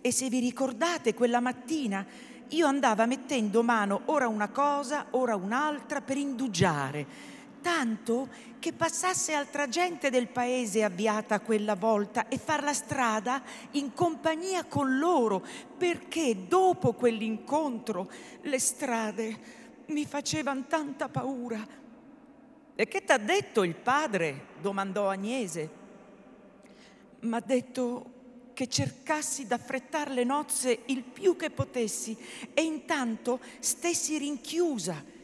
E 0.00 0.12
se 0.12 0.28
vi 0.28 0.38
ricordate 0.38 1.14
quella 1.14 1.40
mattina 1.40 2.06
io 2.50 2.66
andava 2.66 3.06
mettendo 3.06 3.64
mano 3.64 4.02
ora 4.06 4.28
una 4.28 4.48
cosa, 4.48 5.06
ora 5.10 5.34
un'altra 5.34 6.00
per 6.00 6.16
indugiare 6.16 7.34
tanto 7.66 8.28
che 8.60 8.72
passasse 8.72 9.32
altra 9.32 9.66
gente 9.66 10.08
del 10.08 10.28
paese 10.28 10.84
avviata 10.84 11.40
quella 11.40 11.74
volta 11.74 12.28
e 12.28 12.38
far 12.38 12.62
la 12.62 12.72
strada 12.72 13.42
in 13.72 13.92
compagnia 13.92 14.62
con 14.66 14.98
loro, 14.98 15.44
perché 15.76 16.46
dopo 16.46 16.92
quell'incontro 16.92 18.08
le 18.42 18.60
strade 18.60 19.38
mi 19.86 20.06
facevano 20.06 20.66
tanta 20.68 21.08
paura. 21.08 21.66
E 22.76 22.86
che 22.86 23.02
t'ha 23.02 23.18
detto 23.18 23.64
il 23.64 23.74
padre? 23.74 24.46
domandò 24.60 25.08
Agnese. 25.08 25.70
M'ha 27.18 27.40
detto 27.40 28.12
che 28.54 28.68
cercassi 28.68 29.48
d'affrettare 29.48 30.14
le 30.14 30.22
nozze 30.22 30.82
il 30.86 31.02
più 31.02 31.34
che 31.34 31.50
potessi 31.50 32.16
e 32.54 32.62
intanto 32.62 33.40
stessi 33.58 34.18
rinchiusa 34.18 35.14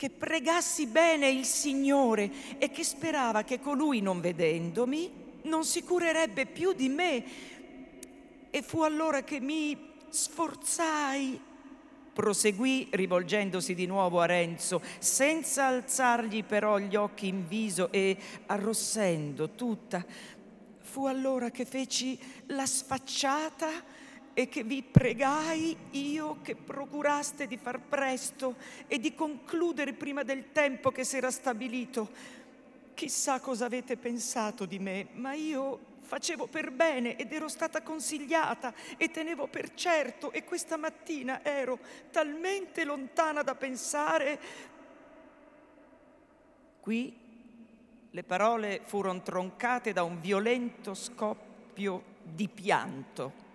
che 0.00 0.08
pregassi 0.08 0.86
bene 0.86 1.28
il 1.28 1.44
Signore 1.44 2.56
e 2.56 2.70
che 2.70 2.82
sperava 2.82 3.42
che 3.42 3.60
colui 3.60 4.00
non 4.00 4.22
vedendomi 4.22 5.12
non 5.42 5.62
si 5.62 5.82
curerebbe 5.82 6.46
più 6.46 6.72
di 6.72 6.88
me. 6.88 7.22
E 8.48 8.62
fu 8.62 8.80
allora 8.80 9.22
che 9.22 9.40
mi 9.40 9.76
sforzai, 10.08 11.38
proseguì 12.14 12.88
rivolgendosi 12.92 13.74
di 13.74 13.84
nuovo 13.84 14.22
a 14.22 14.24
Renzo, 14.24 14.80
senza 14.98 15.66
alzargli 15.66 16.44
però 16.44 16.78
gli 16.78 16.96
occhi 16.96 17.28
in 17.28 17.46
viso 17.46 17.92
e 17.92 18.16
arrossendo 18.46 19.50
tutta. 19.50 20.02
Fu 20.80 21.04
allora 21.04 21.50
che 21.50 21.66
feci 21.66 22.18
la 22.46 22.64
sfacciata 22.64 23.68
e 24.32 24.48
che 24.48 24.62
vi 24.62 24.82
pregai 24.82 25.76
io 25.90 26.38
che 26.42 26.54
procuraste 26.54 27.46
di 27.46 27.56
far 27.56 27.80
presto 27.80 28.56
e 28.86 28.98
di 28.98 29.14
concludere 29.14 29.92
prima 29.92 30.22
del 30.22 30.52
tempo 30.52 30.90
che 30.90 31.04
si 31.04 31.16
era 31.16 31.30
stabilito. 31.30 32.10
Chissà 32.94 33.40
cosa 33.40 33.66
avete 33.66 33.96
pensato 33.96 34.66
di 34.66 34.78
me, 34.78 35.08
ma 35.12 35.32
io 35.32 35.88
facevo 36.00 36.46
per 36.46 36.70
bene 36.72 37.16
ed 37.16 37.32
ero 37.32 37.48
stata 37.48 37.82
consigliata 37.82 38.74
e 38.96 39.10
tenevo 39.10 39.46
per 39.46 39.74
certo 39.74 40.32
e 40.32 40.44
questa 40.44 40.76
mattina 40.76 41.44
ero 41.44 41.78
talmente 42.10 42.84
lontana 42.84 43.42
da 43.42 43.54
pensare. 43.54 44.40
Qui 46.80 47.16
le 48.10 48.22
parole 48.24 48.80
furono 48.84 49.22
troncate 49.22 49.92
da 49.92 50.02
un 50.02 50.20
violento 50.20 50.94
scoppio 50.94 52.02
di 52.22 52.48
pianto 52.48 53.48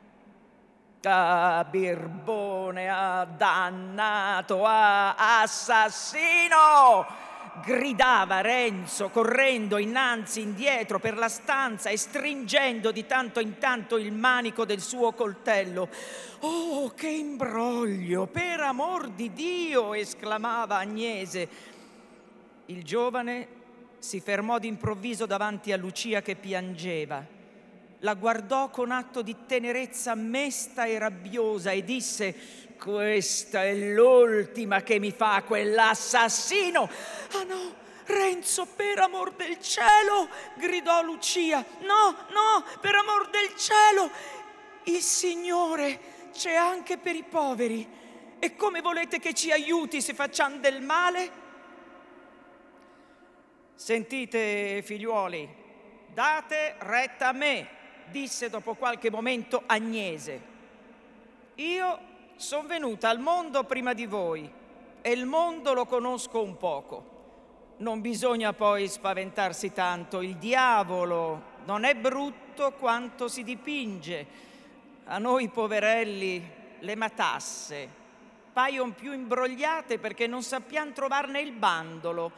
Ah, 1.06 1.66
birbone, 1.70 2.90
ah, 2.90 3.26
dannato, 3.26 4.66
ah, 4.66 5.42
assassino! 5.42 7.24
gridava 7.64 8.42
Renzo 8.42 9.10
correndo 9.10 9.78
innanzi 9.78 10.42
indietro 10.42 11.00
per 11.00 11.16
la 11.18 11.30
stanza 11.30 11.90
e 11.90 11.98
stringendo 11.98 12.92
di 12.92 13.06
tanto 13.06 13.40
in 13.40 13.58
tanto 13.58 13.98
il 13.98 14.12
manico 14.12 14.66
del 14.66 14.82
suo 14.82 15.14
coltello. 15.14 15.90
Oh, 16.40 16.90
che 16.90 17.08
imbroglio! 17.08 18.26
Per 18.28 18.60
amor 18.60 19.10
di 19.10 19.32
Dio! 19.32 19.94
esclamava 19.94 20.78
Agnese. 20.78 21.48
Il 22.66 22.84
giovane 22.84 23.48
si 24.00 24.20
fermò 24.20 24.58
d'improvviso 24.60 25.26
davanti 25.26 25.72
a 25.72 25.78
Lucia 25.78 26.22
che 26.22 26.36
piangeva 26.36 27.35
la 28.06 28.14
guardò 28.14 28.70
con 28.70 28.92
atto 28.92 29.24
di 29.24 29.36
tenerezza 29.48 30.14
mesta 30.14 30.86
e 30.86 31.00
rabbiosa 31.00 31.72
e 31.72 31.84
disse 31.84 32.64
questa 32.78 33.64
è 33.64 33.74
l'ultima 33.74 34.84
che 34.84 35.00
mi 35.00 35.12
fa 35.12 35.42
quell'assassino. 35.42 36.88
Ah 37.32 37.44
no, 37.44 37.74
Renzo, 38.06 38.68
per 38.68 39.00
amor 39.00 39.34
del 39.34 39.60
cielo, 39.60 40.30
gridò 40.56 41.02
Lucia. 41.02 41.66
No, 41.80 42.16
no, 42.30 42.64
per 42.80 42.94
amor 42.94 43.30
del 43.32 43.56
cielo. 43.56 44.12
Il 44.84 45.02
Signore 45.02 46.30
c'è 46.32 46.54
anche 46.54 47.00
per 47.00 47.16
i 47.16 47.24
poveri. 47.24 48.04
E 48.38 48.56
come 48.56 48.82
volete 48.82 49.18
che 49.18 49.34
ci 49.34 49.52
aiuti 49.52 50.00
se 50.00 50.14
facciamo 50.14 50.58
del 50.58 50.82
male? 50.82 51.44
Sentite, 53.74 54.84
figliuoli, 54.84 55.50
date 56.14 56.76
retta 56.80 57.30
a 57.30 57.32
me 57.32 57.75
disse 58.10 58.50
dopo 58.50 58.76
qualche 58.76 59.10
momento 59.10 59.64
Agnese. 59.66 60.54
Io 61.56 62.00
sono 62.36 62.68
venuta 62.68 63.10
al 63.10 63.20
mondo 63.20 63.64
prima 63.64 63.94
di 63.94 64.06
voi 64.06 64.50
e 65.02 65.12
il 65.12 65.26
mondo 65.26 65.74
lo 65.74 65.86
conosco 65.86 66.42
un 66.42 66.58
poco. 66.58 67.14
Non 67.78 68.02
bisogna 68.02 68.54
poi 68.54 68.88
spaventarsi 68.88 69.72
tanto, 69.74 70.22
il 70.22 70.38
diavolo 70.38 71.54
non 71.66 71.84
è 71.84 71.96
brutto 71.96 72.72
quanto 72.74 73.28
si 73.28 73.44
dipinge. 73.44 74.28
A 75.06 75.18
noi 75.18 75.50
poverelli 75.50 76.52
le 76.80 76.96
matasse 76.96 78.04
paiono 78.52 78.94
più 78.94 79.12
imbrogliate 79.12 80.00
perché 80.00 80.28
non 80.28 80.42
sappiamo 80.42 80.94
trovarne 80.94 81.42
il 81.42 81.52
bandolo, 81.52 82.32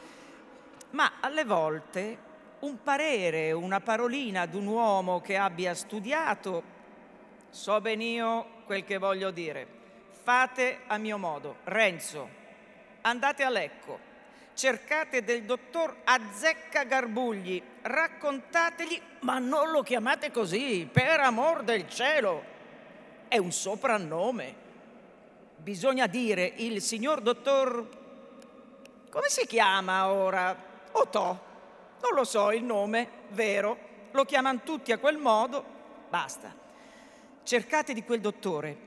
ma 0.90 1.12
alle 1.20 1.44
volte 1.44 2.26
un 2.60 2.82
parere, 2.82 3.52
una 3.52 3.80
parolina 3.80 4.42
ad 4.42 4.54
un 4.54 4.66
uomo 4.66 5.20
che 5.20 5.36
abbia 5.36 5.74
studiato, 5.74 6.62
so 7.50 7.80
ben 7.80 8.00
io 8.00 8.46
quel 8.64 8.84
che 8.84 8.98
voglio 8.98 9.30
dire. 9.30 9.66
Fate 10.22 10.80
a 10.86 10.98
mio 10.98 11.18
modo. 11.18 11.56
Renzo, 11.64 12.28
andate 13.02 13.42
a 13.44 13.48
Lecco, 13.48 13.98
cercate 14.54 15.22
del 15.22 15.44
dottor 15.44 15.98
Azzecca 16.04 16.84
Garbugli, 16.84 17.62
raccontategli, 17.82 19.00
ma 19.20 19.38
non 19.38 19.70
lo 19.70 19.82
chiamate 19.82 20.30
così, 20.30 20.88
per 20.90 21.20
amor 21.20 21.62
del 21.62 21.88
cielo. 21.88 22.56
è 23.28 23.36
un 23.36 23.52
soprannome. 23.52 24.66
Bisogna 25.56 26.06
dire 26.06 26.52
il 26.56 26.80
signor 26.80 27.20
dottor... 27.20 27.96
Come 29.10 29.28
si 29.28 29.46
chiama 29.46 30.08
ora? 30.08 30.56
Otò. 30.92 31.47
Non 32.00 32.14
lo 32.14 32.24
so 32.24 32.50
il 32.52 32.62
nome, 32.62 33.08
vero. 33.30 33.76
Lo 34.12 34.24
chiamano 34.24 34.60
tutti 34.62 34.92
a 34.92 34.98
quel 34.98 35.18
modo. 35.18 35.64
Basta. 36.08 36.54
Cercate 37.42 37.92
di 37.92 38.04
quel 38.04 38.20
dottore. 38.20 38.86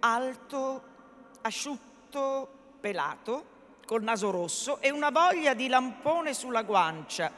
Alto, 0.00 0.82
asciutto, 1.42 2.48
pelato, 2.80 3.56
col 3.86 4.02
naso 4.02 4.30
rosso 4.30 4.80
e 4.80 4.90
una 4.90 5.10
voglia 5.10 5.54
di 5.54 5.68
lampone 5.68 6.34
sulla 6.34 6.62
guancia. 6.62 7.30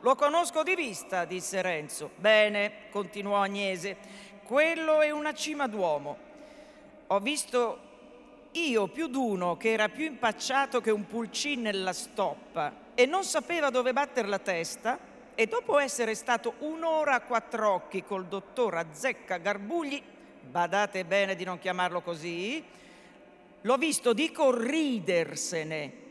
Lo 0.00 0.14
conosco 0.14 0.62
di 0.62 0.74
vista, 0.74 1.24
disse 1.24 1.62
Renzo. 1.62 2.10
Bene, 2.16 2.88
continuò 2.90 3.40
Agnese, 3.40 3.96
quello 4.44 5.00
è 5.00 5.10
una 5.10 5.32
cima 5.32 5.66
d'uomo. 5.66 6.18
Ho 7.08 7.18
visto 7.20 7.85
io 8.56 8.86
più 8.88 9.08
d'uno 9.08 9.56
che 9.56 9.72
era 9.72 9.88
più 9.88 10.04
impacciato 10.04 10.80
che 10.80 10.90
un 10.90 11.06
pulcin 11.06 11.60
nella 11.62 11.92
stoppa 11.92 12.84
e 12.94 13.06
non 13.06 13.24
sapeva 13.24 13.70
dove 13.70 13.92
batter 13.92 14.26
la 14.26 14.38
testa 14.38 14.98
e 15.34 15.46
dopo 15.46 15.78
essere 15.78 16.14
stato 16.14 16.54
un'ora 16.60 17.14
a 17.14 17.20
quattro 17.20 17.70
occhi 17.70 18.02
col 18.02 18.24
dottor 18.26 18.76
Azzecca 18.76 19.36
Garbugli, 19.36 20.02
badate 20.40 21.04
bene 21.04 21.36
di 21.36 21.44
non 21.44 21.58
chiamarlo 21.58 22.00
così, 22.00 22.64
l'ho 23.60 23.76
visto, 23.76 24.14
dico, 24.14 24.56
ridersene. 24.56 26.04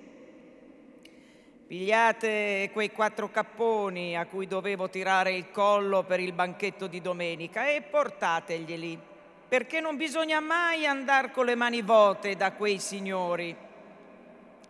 Pigliate 1.65 2.69
quei 2.71 2.91
quattro 2.91 3.31
capponi 3.31 4.15
a 4.15 4.27
cui 4.27 4.45
dovevo 4.45 4.91
tirare 4.91 5.33
il 5.33 5.49
collo 5.49 6.03
per 6.03 6.19
il 6.19 6.31
banchetto 6.31 6.85
di 6.85 7.01
domenica 7.01 7.67
e 7.67 7.81
portateglieli, 7.81 8.99
perché 9.47 9.79
non 9.79 9.95
bisogna 9.95 10.39
mai 10.39 10.85
andare 10.85 11.31
con 11.31 11.45
le 11.45 11.55
mani 11.55 11.81
vuote 11.81 12.35
da 12.35 12.53
quei 12.53 12.79
signori. 12.79 13.55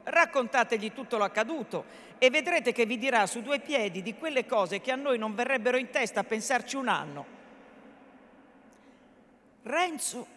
Raccontategli 0.04 0.92
tutto 0.92 1.18
l'accaduto 1.18 1.86
e 2.18 2.30
vedrete 2.30 2.72
che 2.72 2.86
vi 2.86 2.98
dirà 2.98 3.26
su 3.26 3.42
due 3.42 3.60
piedi 3.60 4.02
di 4.02 4.16
quelle 4.16 4.46
cose 4.46 4.82
che 4.82 4.92
a 4.92 4.96
noi 4.96 5.18
non 5.18 5.34
verrebbero 5.34 5.78
in 5.78 5.90
testa 5.90 6.20
a 6.20 6.24
pensarci 6.24 6.76
un 6.76 6.88
anno. 6.88 7.26
Renzo, 9.64 10.28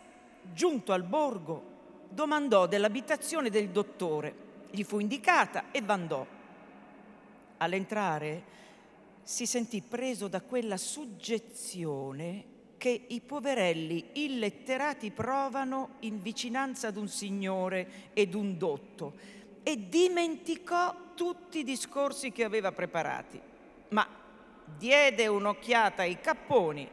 giunto 0.42 0.92
al 0.92 1.02
borgo, 1.02 1.76
domandò 2.08 2.66
dell'abitazione 2.66 3.50
del 3.50 3.68
dottore. 3.68 4.46
Gli 4.70 4.84
fu 4.84 5.00
indicata 5.00 5.64
e 5.70 5.82
vandò. 5.82 6.26
All'entrare 7.58 8.56
si 9.22 9.44
sentì 9.46 9.82
preso 9.82 10.28
da 10.28 10.40
quella 10.40 10.76
suggezione 10.76 12.56
che 12.78 13.06
i 13.08 13.20
poverelli 13.20 14.10
illetterati 14.14 15.10
provano 15.10 15.96
in 16.00 16.22
vicinanza 16.22 16.88
ad 16.88 16.96
un 16.96 17.08
signore 17.08 18.10
ed 18.14 18.34
un 18.34 18.56
dotto 18.56 19.14
e 19.62 19.88
dimenticò 19.88 20.94
tutti 21.14 21.58
i 21.58 21.64
discorsi 21.64 22.32
che 22.32 22.44
aveva 22.44 22.72
preparati, 22.72 23.38
ma 23.88 24.08
diede 24.64 25.26
un'occhiata 25.26 26.02
ai 26.02 26.20
capponi 26.20 26.88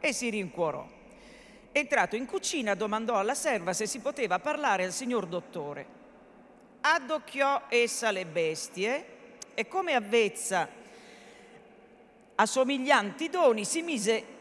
e 0.00 0.12
si 0.12 0.28
rincuorò. 0.28 0.86
Entrato 1.72 2.16
in 2.16 2.26
cucina 2.26 2.74
domandò 2.74 3.16
alla 3.16 3.34
serva 3.34 3.72
se 3.72 3.86
si 3.86 4.00
poteva 4.00 4.40
parlare 4.40 4.84
al 4.84 4.92
signor 4.92 5.26
dottore. 5.26 5.98
Addocchiò 6.80 7.62
essa 7.68 8.10
le 8.10 8.26
bestie 8.26 9.04
e 9.54 9.68
come 9.68 9.94
avvezza 9.94 10.68
a 12.34 12.46
somiglianti 12.46 13.28
doni 13.28 13.64
si 13.64 13.82
mise 13.82 14.38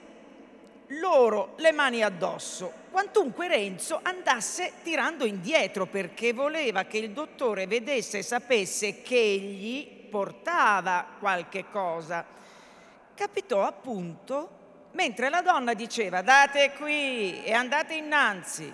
loro 0.94 1.54
le 1.58 1.72
mani 1.72 2.02
addosso, 2.02 2.72
quantunque 2.90 3.48
Renzo 3.48 4.00
andasse 4.02 4.74
tirando 4.84 5.26
indietro 5.26 5.86
perché 5.86 6.34
voleva 6.34 6.86
che 6.86 6.98
il 6.98 7.12
dottore 7.12 7.68
vedesse 7.68 8.20
e 8.20 8.24
sapesse 8.24 9.02
che 9.02 9.20
egli 9.20 9.88
portava 10.10 11.06
qualche 11.20 11.66
cosa. 11.70 12.26
Capitò 13.14 13.66
appunto 13.66 14.58
mentre 14.94 15.30
la 15.30 15.42
donna 15.42 15.74
diceva 15.74 16.22
date 16.22 16.72
qui 16.78 17.44
e 17.44 17.54
andate 17.54 17.94
innanzi. 17.94 18.74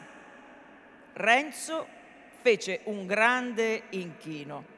Renzo 1.13 1.87
fece 2.41 2.81
un 2.85 3.05
grande 3.05 3.83
inchino. 3.89 4.73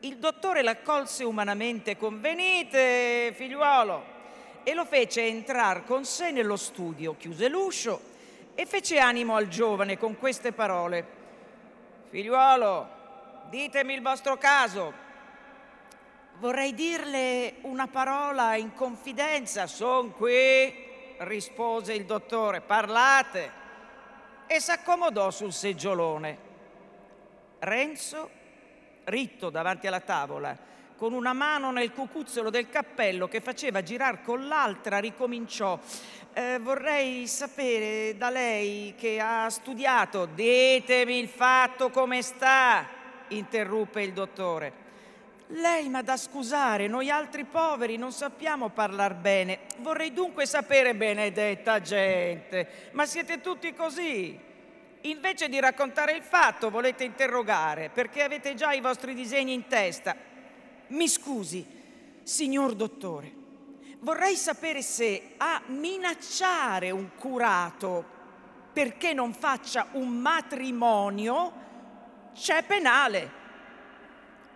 Il 0.00 0.16
dottore 0.16 0.62
l'accolse 0.62 1.24
umanamente 1.24 1.96
con 1.96 2.20
venite, 2.20 3.32
figliuolo, 3.34 4.09
e 4.62 4.74
lo 4.74 4.84
fece 4.84 5.26
entrare 5.26 5.84
con 5.84 6.04
sé 6.04 6.30
nello 6.30 6.56
studio, 6.56 7.16
chiuse 7.16 7.48
l'uscio 7.48 8.00
e 8.54 8.66
fece 8.66 8.98
animo 8.98 9.36
al 9.36 9.48
giovane 9.48 9.98
con 9.98 10.18
queste 10.18 10.52
parole. 10.52 11.18
Figliuolo, 12.10 12.88
ditemi 13.48 13.94
il 13.94 14.02
vostro 14.02 14.36
caso. 14.36 14.92
Vorrei 16.38 16.74
dirle 16.74 17.56
una 17.62 17.86
parola 17.86 18.56
in 18.56 18.74
confidenza. 18.74 19.66
Son 19.66 20.12
qui, 20.12 20.72
rispose 21.18 21.92
il 21.92 22.04
dottore, 22.04 22.60
parlate. 22.60 23.58
E 24.46 24.60
s'accomodò 24.60 25.30
sul 25.30 25.52
seggiolone. 25.52 26.38
Renzo 27.60 28.30
ritto 29.04 29.50
davanti 29.50 29.86
alla 29.86 30.00
tavola, 30.00 30.56
con 31.00 31.14
una 31.14 31.32
mano 31.32 31.70
nel 31.70 31.94
cucuzzolo 31.94 32.50
del 32.50 32.68
cappello 32.68 33.26
che 33.26 33.40
faceva 33.40 33.82
girar 33.82 34.20
con 34.20 34.46
l'altra, 34.46 34.98
ricominciò. 34.98 35.78
Eh, 36.34 36.58
vorrei 36.58 37.26
sapere 37.26 38.18
da 38.18 38.28
lei 38.28 38.92
che 38.98 39.18
ha 39.18 39.48
studiato, 39.48 40.26
ditemi 40.26 41.18
il 41.18 41.28
fatto 41.28 41.88
come 41.88 42.20
sta, 42.20 42.86
interruppe 43.28 44.02
il 44.02 44.12
dottore. 44.12 44.72
Lei 45.46 45.88
m'ha 45.88 46.02
da 46.02 46.18
scusare, 46.18 46.86
noi 46.86 47.08
altri 47.08 47.44
poveri 47.44 47.96
non 47.96 48.12
sappiamo 48.12 48.68
parlare 48.68 49.14
bene. 49.14 49.60
Vorrei 49.78 50.12
dunque 50.12 50.44
sapere, 50.44 50.94
benedetta 50.94 51.80
gente, 51.80 52.90
ma 52.92 53.06
siete 53.06 53.40
tutti 53.40 53.72
così? 53.72 54.38
Invece 55.04 55.48
di 55.48 55.58
raccontare 55.58 56.12
il 56.12 56.22
fatto 56.22 56.68
volete 56.68 57.04
interrogare 57.04 57.88
perché 57.88 58.22
avete 58.22 58.52
già 58.52 58.72
i 58.72 58.82
vostri 58.82 59.14
disegni 59.14 59.54
in 59.54 59.66
testa. 59.66 60.28
Mi 60.90 61.06
scusi, 61.08 61.64
signor 62.22 62.74
dottore, 62.74 63.32
vorrei 64.00 64.34
sapere 64.34 64.82
se 64.82 65.34
a 65.36 65.62
minacciare 65.66 66.90
un 66.90 67.10
curato 67.16 68.04
perché 68.72 69.12
non 69.12 69.32
faccia 69.32 69.86
un 69.92 70.08
matrimonio 70.08 71.52
c'è 72.34 72.64
penale. 72.64 73.38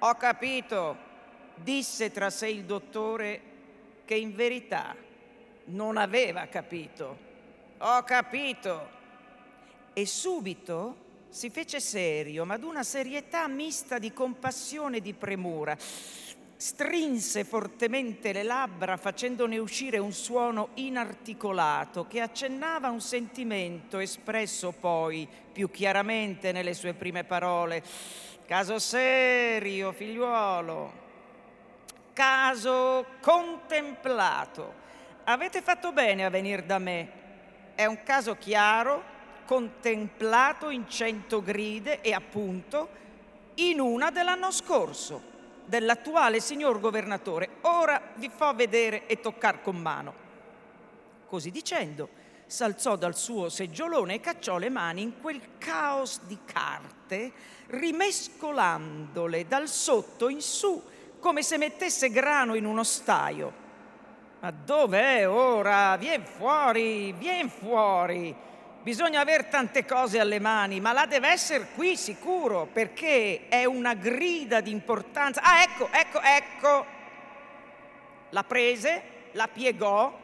Ho 0.01 0.14
capito, 0.14 0.97
disse 1.55 2.11
tra 2.11 2.31
sé 2.31 2.49
il 2.49 2.64
dottore 2.64 3.40
che 4.05 4.16
in 4.16 4.35
verità 4.35 4.94
non 5.66 5.97
aveva 5.97 6.47
capito. 6.47 7.18
Ho 7.79 8.03
capito 8.03 8.88
e 9.92 10.05
subito 10.05 11.04
si 11.35 11.51
fece 11.51 11.81
serio, 11.81 12.44
ma 12.44 12.57
d'una 12.57 12.85
serietà 12.85 13.49
mista 13.49 13.99
di 13.99 14.12
compassione 14.12 14.99
e 14.99 15.01
di 15.01 15.14
premura. 15.14 15.77
Strinse 15.77 17.42
fortemente 17.42 18.33
le 18.33 18.44
labbra 18.44 18.97
facendone 18.97 19.59
uscire 19.59 19.99
un 19.99 20.12
suono 20.12 20.68
inarticolato 20.75 22.07
che 22.07 22.20
accennava 22.20 22.88
un 22.90 23.01
sentimento 23.01 23.99
espresso 23.99 24.70
poi 24.79 25.29
più 25.53 25.68
chiaramente 25.73 26.53
nelle 26.53 26.73
sue 26.73 26.94
prime 26.94 27.25
parole. 27.25 27.83
Caso 28.47 28.79
serio, 28.79 29.90
figliuolo, 29.90 30.92
caso 32.12 33.07
contemplato. 33.20 34.73
Avete 35.25 35.62
fatto 35.62 35.90
bene 35.90 36.25
a 36.25 36.31
venire 36.31 36.64
da 36.64 36.79
me. 36.79 37.23
È 37.75 37.87
un 37.87 38.05
caso 38.05 38.37
chiaro, 38.37 39.13
contemplato 39.45 40.71
in 40.71 40.89
cento 40.89 41.43
gride 41.43 42.01
e 42.01 42.13
appunto 42.13 42.89
in 43.55 43.81
una 43.81 44.11
dell'anno 44.11 44.51
scorso, 44.51 45.23
dell'attuale 45.65 46.41
signor 46.41 46.81
governatore. 46.81 47.57
Ora 47.63 48.01
vi 48.15 48.29
fo 48.29 48.53
vedere 48.55 49.07
e 49.07 49.21
toccar 49.21 49.63
con 49.63 49.77
mano. 49.77 50.23
Così 51.27 51.51
dicendo, 51.51 52.09
s'alzò 52.47 52.97
dal 52.97 53.17
suo 53.17 53.49
seggiolone 53.49 54.15
e 54.15 54.21
cacciò 54.21 54.59
le 54.59 54.69
mani 54.69 55.03
in 55.03 55.21
quel 55.21 55.41
caos 55.59 56.21
di 56.23 56.39
carte, 56.45 57.33
rimescolandole 57.69 59.47
dal 59.47 59.69
sotto 59.69 60.29
in 60.29 60.41
su 60.41 60.83
come 61.19 61.43
se 61.43 61.57
mettesse 61.57 62.11
grano 62.11 62.55
in 62.55 62.67
uno 62.67 62.83
staio. 62.83 63.63
Ma 64.41 64.51
dov'è 64.51 65.27
ora? 65.27 65.97
Vien 65.97 66.23
fuori, 66.23 67.13
vien 67.13 67.49
fuori! 67.49 68.37
Bisogna 68.85 69.20
avere 69.20 69.49
tante 69.49 69.87
cose 69.87 70.20
alle 70.20 70.38
mani, 70.38 70.79
ma 70.79 70.92
la 70.92 71.07
deve 71.07 71.31
essere 71.31 71.68
qui 71.75 71.97
sicuro, 71.97 72.68
perché 72.70 73.49
è 73.49 73.64
una 73.64 73.94
grida 73.94 74.61
di 74.61 74.70
importanza. 74.70 75.40
Ah, 75.42 75.62
ecco, 75.62 75.88
ecco, 75.90 76.20
ecco. 76.20 76.87
La 78.29 78.44
prese, 78.44 79.03
la 79.33 79.49
piegò, 79.49 80.20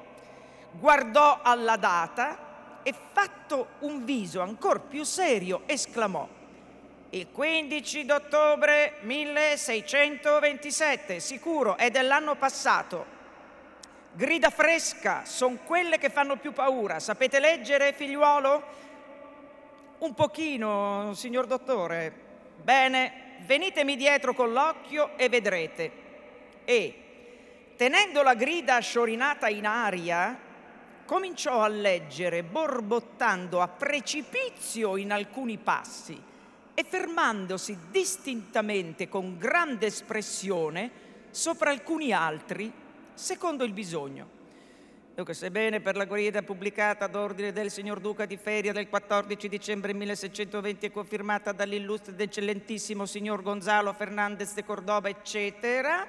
guardò 0.72 1.40
alla 1.42 1.76
data, 1.76 2.82
e 2.82 2.94
fatto 3.12 3.68
un 3.80 4.04
viso 4.04 4.42
ancor 4.42 4.82
più 4.82 5.04
serio 5.04 5.62
esclamò 5.66 6.28
il 7.12 7.26
15 7.32 8.04
d'ottobre 8.04 8.98
1627, 9.00 11.18
sicuro, 11.18 11.76
è 11.76 11.90
dell'anno 11.90 12.36
passato. 12.36 13.18
Grida 14.12 14.50
fresca, 14.50 15.24
sono 15.24 15.58
quelle 15.64 15.96
che 15.96 16.10
fanno 16.10 16.36
più 16.36 16.52
paura. 16.52 16.98
Sapete 16.98 17.38
leggere, 17.38 17.92
figliuolo? 17.92 18.62
Un 19.98 20.14
pochino, 20.14 21.12
signor 21.14 21.46
dottore. 21.46 22.12
Bene, 22.62 23.36
venitemi 23.46 23.96
dietro 23.96 24.34
con 24.34 24.52
l'occhio 24.52 25.16
e 25.16 25.28
vedrete. 25.28 25.92
E, 26.64 26.94
tenendo 27.76 28.22
la 28.22 28.34
grida 28.34 28.80
sciorinata 28.80 29.48
in 29.48 29.64
aria, 29.64 30.36
cominciò 31.04 31.62
a 31.62 31.68
leggere, 31.68 32.42
borbottando 32.42 33.60
a 33.60 33.68
precipizio 33.68 34.96
in 34.96 35.12
alcuni 35.12 35.56
passi 35.56 36.20
e 36.74 36.84
fermandosi 36.84 37.78
distintamente 37.90 39.08
con 39.08 39.38
grande 39.38 39.86
espressione 39.86 40.90
sopra 41.30 41.70
alcuni 41.70 42.12
altri, 42.12 42.72
secondo 43.20 43.64
il 43.64 43.72
bisogno. 43.72 44.38
Dunque, 45.14 45.34
sebbene 45.34 45.80
per 45.80 45.96
la 45.96 46.06
guida 46.06 46.42
pubblicata 46.42 47.04
ad 47.04 47.14
ordine 47.14 47.52
del 47.52 47.70
signor 47.70 48.00
Duca 48.00 48.24
di 48.24 48.38
Feria 48.38 48.72
del 48.72 48.88
14 48.88 49.48
dicembre 49.48 49.92
1620 49.92 50.86
e 50.86 50.90
confermata 50.90 51.52
dall'illustre 51.52 52.12
ed 52.14 52.20
eccellentissimo 52.22 53.04
signor 53.04 53.42
Gonzalo 53.42 53.92
Fernandez 53.92 54.54
de 54.54 54.64
Cordoba, 54.64 55.10
eccetera, 55.10 56.06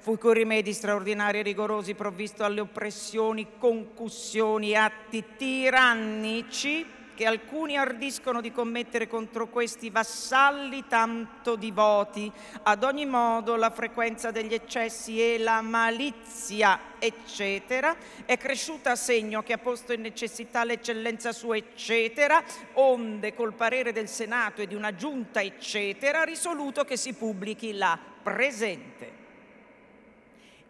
fu 0.00 0.18
con 0.18 0.32
rimedi 0.32 0.72
straordinari 0.72 1.38
e 1.38 1.42
rigorosi 1.42 1.94
provvisto 1.94 2.42
alle 2.42 2.60
oppressioni, 2.60 3.46
concussioni 3.56 4.74
atti 4.74 5.24
tirannici 5.36 6.84
che 7.20 7.26
alcuni 7.26 7.76
ardiscono 7.76 8.40
di 8.40 8.50
commettere 8.50 9.06
contro 9.06 9.48
questi 9.48 9.90
vassalli 9.90 10.86
tanto 10.88 11.54
divoti. 11.54 12.32
Ad 12.62 12.82
ogni 12.82 13.04
modo 13.04 13.56
la 13.56 13.68
frequenza 13.68 14.30
degli 14.30 14.54
eccessi 14.54 15.20
e 15.20 15.36
la 15.36 15.60
malizia, 15.60 16.80
eccetera, 16.98 17.94
è 18.24 18.38
cresciuta 18.38 18.92
a 18.92 18.96
segno 18.96 19.42
che 19.42 19.52
ha 19.52 19.58
posto 19.58 19.92
in 19.92 20.00
necessità 20.00 20.64
l'eccellenza 20.64 21.32
sua, 21.32 21.58
eccetera, 21.58 22.42
onde 22.72 23.34
col 23.34 23.52
parere 23.52 23.92
del 23.92 24.08
Senato 24.08 24.62
e 24.62 24.66
di 24.66 24.74
una 24.74 24.94
giunta, 24.94 25.42
eccetera, 25.42 26.22
ha 26.22 26.24
risoluto 26.24 26.84
che 26.84 26.96
si 26.96 27.12
pubblichi 27.12 27.74
la 27.74 27.98
presente. 28.22 29.12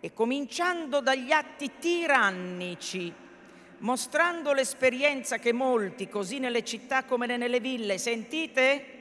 E 0.00 0.12
cominciando 0.12 1.00
dagli 1.00 1.30
atti 1.30 1.70
tirannici, 1.78 3.28
mostrando 3.80 4.52
l'esperienza 4.52 5.38
che 5.38 5.52
molti, 5.52 6.08
così 6.08 6.38
nelle 6.38 6.64
città 6.64 7.04
come 7.04 7.26
nelle 7.26 7.60
ville, 7.60 7.98
sentite? 7.98 8.98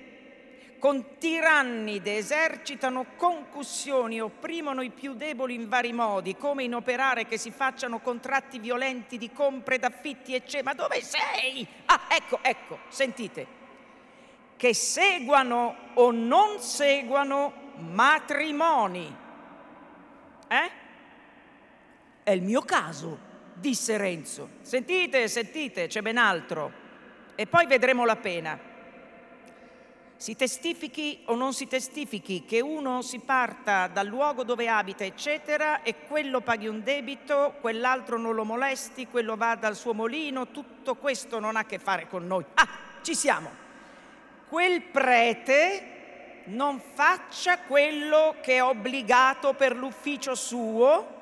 Con 0.80 1.18
tirannide 1.18 2.16
esercitano 2.16 3.08
concussioni, 3.18 4.22
opprimono 4.22 4.82
i 4.82 4.92
più 4.92 5.14
deboli 5.14 5.54
in 5.54 5.68
vari 5.68 5.92
modi, 5.92 6.38
come 6.38 6.64
in 6.64 6.74
operare 6.74 7.26
che 7.26 7.38
si 7.38 7.52
facciano 7.52 8.00
contratti 8.00 8.60
violenti 8.60 9.18
di 9.18 9.32
compre 9.34 9.78
d'affitti 9.78 10.34
e 10.34 10.44
c'è. 10.44 10.62
Ma 10.62 10.74
dove 10.74 11.02
sei? 11.02 11.68
Ah, 11.86 12.04
ecco, 12.10 12.40
ecco, 12.42 12.80
sentite. 12.88 13.58
Che 14.56 14.74
seguano 14.74 15.76
o 15.96 16.12
non 16.12 16.62
seguano 16.62 17.74
matrimoni. 17.76 19.16
Eh? 20.48 20.72
È 22.24 22.32
il 22.32 22.42
mio 22.42 22.62
caso 22.62 23.28
disse 23.60 23.98
Renzo. 23.98 24.50
Sentite, 24.62 25.28
sentite, 25.28 25.88
c'è 25.88 26.02
ben 26.02 26.18
altro. 26.18 26.72
E 27.36 27.46
poi 27.46 27.68
vedremo 27.68 28.06
la 28.06 28.16
pena. 28.16 28.60
Si 30.16 30.36
testifichi 30.36 31.22
o 31.26 31.36
non 31.36 31.54
si 31.54 31.68
testifichi 31.68 32.44
che 32.44 32.60
uno 32.60 33.02
si 33.02 33.20
parta 33.20 33.88
dal 33.88 34.08
luogo 34.08 34.44
dove 34.44 34.68
abita, 34.68 35.06
eccetera, 35.06 35.82
e 35.82 36.06
quello 36.08 36.42
paghi 36.42 36.68
un 36.68 36.84
debito, 36.84 37.56
quell'altro 37.62 38.18
non 38.18 38.36
lo 38.36 38.44
molesti, 38.44 39.08
quello 39.08 39.38
vada 39.38 39.68
al 39.68 39.78
suo 39.78 39.94
molino, 39.94 40.52
tutto 40.52 40.96
questo 40.96 41.40
non 41.40 41.56
ha 41.56 41.60
a 41.60 41.66
che 41.66 41.80
fare 41.80 42.08
con 42.10 42.28
noi. 42.28 42.44
Ah, 42.56 42.68
ci 43.02 43.16
siamo. 43.16 43.50
Quel 44.50 44.82
prete 44.82 46.44
non 46.46 46.82
faccia 46.82 47.60
quello 47.60 48.36
che 48.42 48.56
è 48.56 48.64
obbligato 48.64 49.54
per 49.54 49.74
l'ufficio 49.74 50.36
suo 50.36 51.18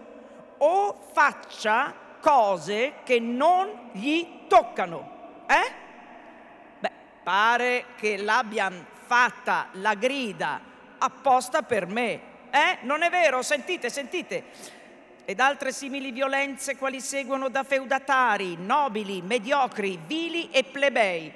o 0.57 1.07
faccia 1.13 2.05
cose 2.27 2.95
che 3.05 3.21
non 3.21 3.91
gli 3.93 4.47
toccano. 4.49 5.45
Eh? 5.47 5.71
Beh, 6.77 6.91
pare 7.23 7.85
che 7.95 8.17
l'abbiano 8.17 8.85
fatta 9.05 9.69
la 9.73 9.93
grida 9.93 10.59
apposta 10.97 11.61
per 11.61 11.85
me. 11.87 12.19
Eh? 12.51 12.79
Non 12.81 13.01
è 13.01 13.09
vero? 13.09 13.41
Sentite, 13.41 13.89
sentite. 13.89 14.43
Ed 15.23 15.39
altre 15.39 15.71
simili 15.71 16.11
violenze 16.11 16.75
quali 16.75 16.99
seguono 16.99 17.47
da 17.47 17.63
feudatari, 17.63 18.57
nobili, 18.57 19.21
mediocri, 19.21 19.97
vili 20.05 20.49
e 20.51 20.65
plebei. 20.65 21.33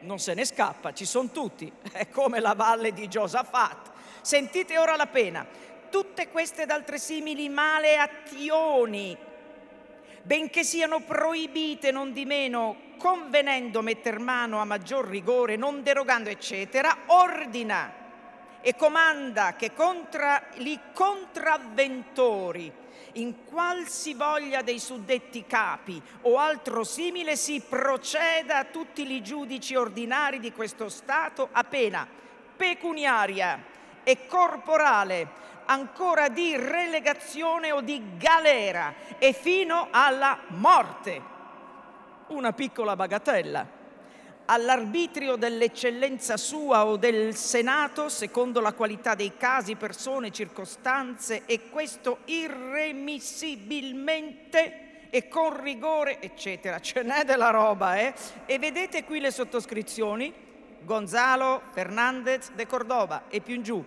Non 0.00 0.18
se 0.18 0.32
ne 0.32 0.46
scappa, 0.46 0.94
ci 0.94 1.04
sono 1.04 1.28
tutti. 1.28 1.70
È 1.92 2.08
come 2.08 2.40
la 2.40 2.54
valle 2.54 2.94
di 2.94 3.08
Giosafat. 3.08 3.90
Sentite 4.22 4.78
ora 4.78 4.96
la 4.96 5.06
pena. 5.06 5.46
Tutte 5.90 6.28
queste 6.28 6.62
ed 6.62 6.70
altre 6.70 6.96
simili 6.96 7.50
maleazioni 7.50 9.32
benché 10.24 10.64
siano 10.64 11.00
proibite 11.00 11.90
non 11.90 12.12
di 12.12 12.24
meno, 12.24 12.92
convenendo 12.96 13.82
metter 13.82 14.18
mano 14.18 14.58
a 14.58 14.64
maggior 14.64 15.06
rigore, 15.06 15.56
non 15.56 15.82
derogando, 15.82 16.30
eccetera, 16.30 16.96
ordina 17.06 18.02
e 18.62 18.74
comanda 18.74 19.54
che 19.56 19.74
contra 19.74 20.42
i 20.54 20.78
contravventori 20.94 22.72
in 23.16 23.44
qualsivoglia 23.44 24.62
dei 24.62 24.78
suddetti 24.78 25.44
capi 25.46 26.00
o 26.22 26.38
altro 26.38 26.82
simile 26.82 27.36
si 27.36 27.60
proceda 27.60 28.58
a 28.58 28.64
tutti 28.64 29.08
i 29.08 29.22
giudici 29.22 29.74
ordinari 29.74 30.40
di 30.40 30.50
questo 30.52 30.88
Stato 30.88 31.50
a 31.52 31.62
pena 31.62 32.08
pecuniaria 32.56 33.62
e 34.02 34.26
corporale 34.26 35.28
ancora 35.66 36.28
di 36.28 36.56
relegazione 36.56 37.72
o 37.72 37.80
di 37.80 38.16
galera 38.16 38.94
e 39.18 39.32
fino 39.32 39.88
alla 39.90 40.38
morte. 40.48 41.32
Una 42.28 42.52
piccola 42.52 42.94
bagatella. 42.96 43.82
All'arbitrio 44.46 45.36
dell'eccellenza 45.36 46.36
sua 46.36 46.84
o 46.84 46.96
del 46.96 47.34
Senato, 47.34 48.10
secondo 48.10 48.60
la 48.60 48.74
qualità 48.74 49.14
dei 49.14 49.38
casi, 49.38 49.74
persone, 49.74 50.30
circostanze, 50.30 51.44
e 51.46 51.70
questo 51.70 52.18
irremissibilmente 52.26 55.08
e 55.08 55.28
con 55.28 55.62
rigore, 55.62 56.20
eccetera. 56.20 56.78
Ce 56.80 57.02
n'è 57.02 57.24
della 57.24 57.48
roba, 57.50 57.98
eh? 57.98 58.12
E 58.44 58.58
vedete 58.58 59.04
qui 59.04 59.20
le 59.20 59.30
sottoscrizioni? 59.30 60.30
Gonzalo 60.82 61.62
Fernandez 61.72 62.50
de 62.52 62.66
Cordova 62.66 63.22
e 63.28 63.40
più 63.40 63.54
in 63.54 63.62
giù 63.62 63.82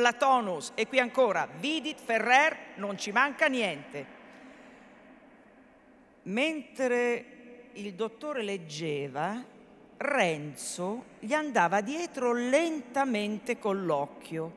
Platonus 0.00 0.72
e 0.76 0.86
qui 0.86 0.98
ancora 0.98 1.46
Vidit 1.58 2.00
Ferrer, 2.02 2.56
non 2.76 2.96
ci 2.96 3.12
manca 3.12 3.48
niente. 3.48 4.06
Mentre 6.22 7.68
il 7.74 7.92
dottore 7.92 8.42
leggeva, 8.42 9.44
Renzo 9.98 11.04
gli 11.18 11.34
andava 11.34 11.82
dietro 11.82 12.32
lentamente 12.32 13.58
con 13.58 13.84
l'occhio, 13.84 14.52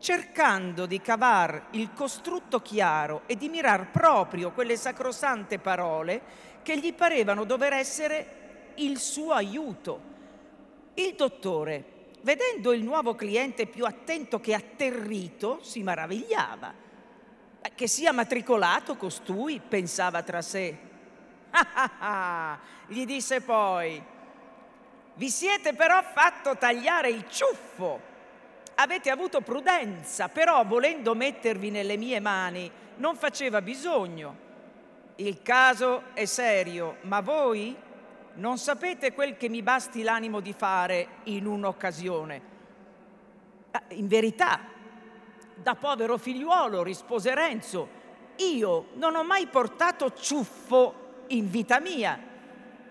cercando 0.00 0.84
di 0.86 1.00
cavar 1.00 1.68
il 1.70 1.92
costrutto 1.92 2.60
chiaro 2.60 3.22
e 3.26 3.36
di 3.36 3.48
mirar 3.48 3.92
proprio 3.92 4.50
quelle 4.50 4.76
sacrosante 4.76 5.60
parole 5.60 6.20
che 6.62 6.76
gli 6.76 6.92
parevano 6.92 7.44
dover 7.44 7.72
essere 7.72 8.72
il 8.74 8.98
suo 8.98 9.30
aiuto. 9.30 10.00
Il 10.94 11.14
dottore 11.14 11.97
vedendo 12.22 12.72
il 12.72 12.82
nuovo 12.82 13.14
cliente 13.14 13.66
più 13.66 13.84
attento 13.84 14.40
che 14.40 14.54
atterrito, 14.54 15.60
si 15.62 15.82
maravigliava. 15.82 16.86
Che 17.74 17.86
sia 17.86 18.12
matricolato 18.12 18.96
costui, 18.96 19.60
pensava 19.60 20.22
tra 20.22 20.42
sé. 20.42 20.76
Ah, 21.50 21.66
ah, 21.74 21.90
ah, 21.98 22.58
gli 22.86 23.04
disse 23.04 23.40
poi, 23.40 24.02
vi 25.14 25.30
siete 25.30 25.74
però 25.74 26.02
fatto 26.02 26.56
tagliare 26.56 27.10
il 27.10 27.24
ciuffo. 27.28 28.00
Avete 28.76 29.10
avuto 29.10 29.40
prudenza, 29.40 30.28
però 30.28 30.64
volendo 30.64 31.14
mettervi 31.14 31.70
nelle 31.70 31.96
mie 31.96 32.20
mani 32.20 32.70
non 32.96 33.16
faceva 33.16 33.60
bisogno. 33.60 34.46
Il 35.16 35.42
caso 35.42 36.14
è 36.14 36.24
serio, 36.24 36.98
ma 37.02 37.20
voi 37.20 37.76
non 38.38 38.58
sapete 38.58 39.12
quel 39.12 39.36
che 39.36 39.48
mi 39.48 39.62
basti 39.62 40.02
l'animo 40.02 40.40
di 40.40 40.52
fare 40.52 41.08
in 41.24 41.46
un'occasione. 41.46 42.42
Ah, 43.72 43.82
in 43.88 44.06
verità, 44.06 44.60
da 45.54 45.74
povero 45.74 46.16
figliuolo, 46.18 46.82
rispose 46.82 47.34
Renzo, 47.34 47.88
io 48.36 48.86
non 48.94 49.16
ho 49.16 49.24
mai 49.24 49.46
portato 49.46 50.12
ciuffo 50.14 51.24
in 51.28 51.50
vita 51.50 51.80
mia. 51.80 52.26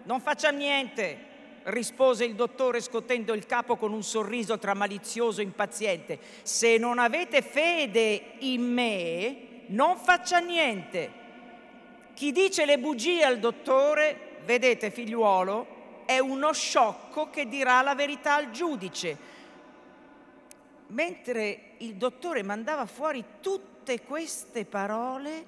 non 0.04 0.22
faccia 0.22 0.52
niente, 0.52 1.26
rispose 1.64 2.24
il 2.24 2.36
dottore 2.36 2.80
scotendo 2.80 3.34
il 3.34 3.46
capo 3.46 3.76
con 3.76 3.92
un 3.92 4.04
sorriso 4.04 4.58
tra 4.58 4.74
malizioso 4.74 5.42
e 5.42 5.44
impaziente. 5.44 6.20
Se 6.44 6.78
non 6.78 6.98
avete 6.98 7.42
fede 7.42 8.36
in 8.40 8.62
me, 8.62 9.38
non 9.68 9.98
faccia 9.98 10.40
niente. 10.40 11.26
Chi 12.14 12.32
dice 12.32 12.66
le 12.66 12.80
bugie 12.80 13.24
al 13.24 13.40
dottore, 13.40 14.27
vedete 14.48 14.90
figliuolo, 14.90 16.04
è 16.06 16.20
uno 16.20 16.54
sciocco 16.54 17.30
che 17.30 17.50
dirà 17.50 17.82
la 17.82 17.94
verità 17.94 18.36
al 18.36 18.50
giudice. 18.50 19.36
Mentre 20.88 21.74
il 21.80 21.96
dottore 21.96 22.42
mandava 22.44 22.86
fuori 22.86 23.24
tutte 23.42 24.02
queste 24.02 24.64
parole, 24.64 25.46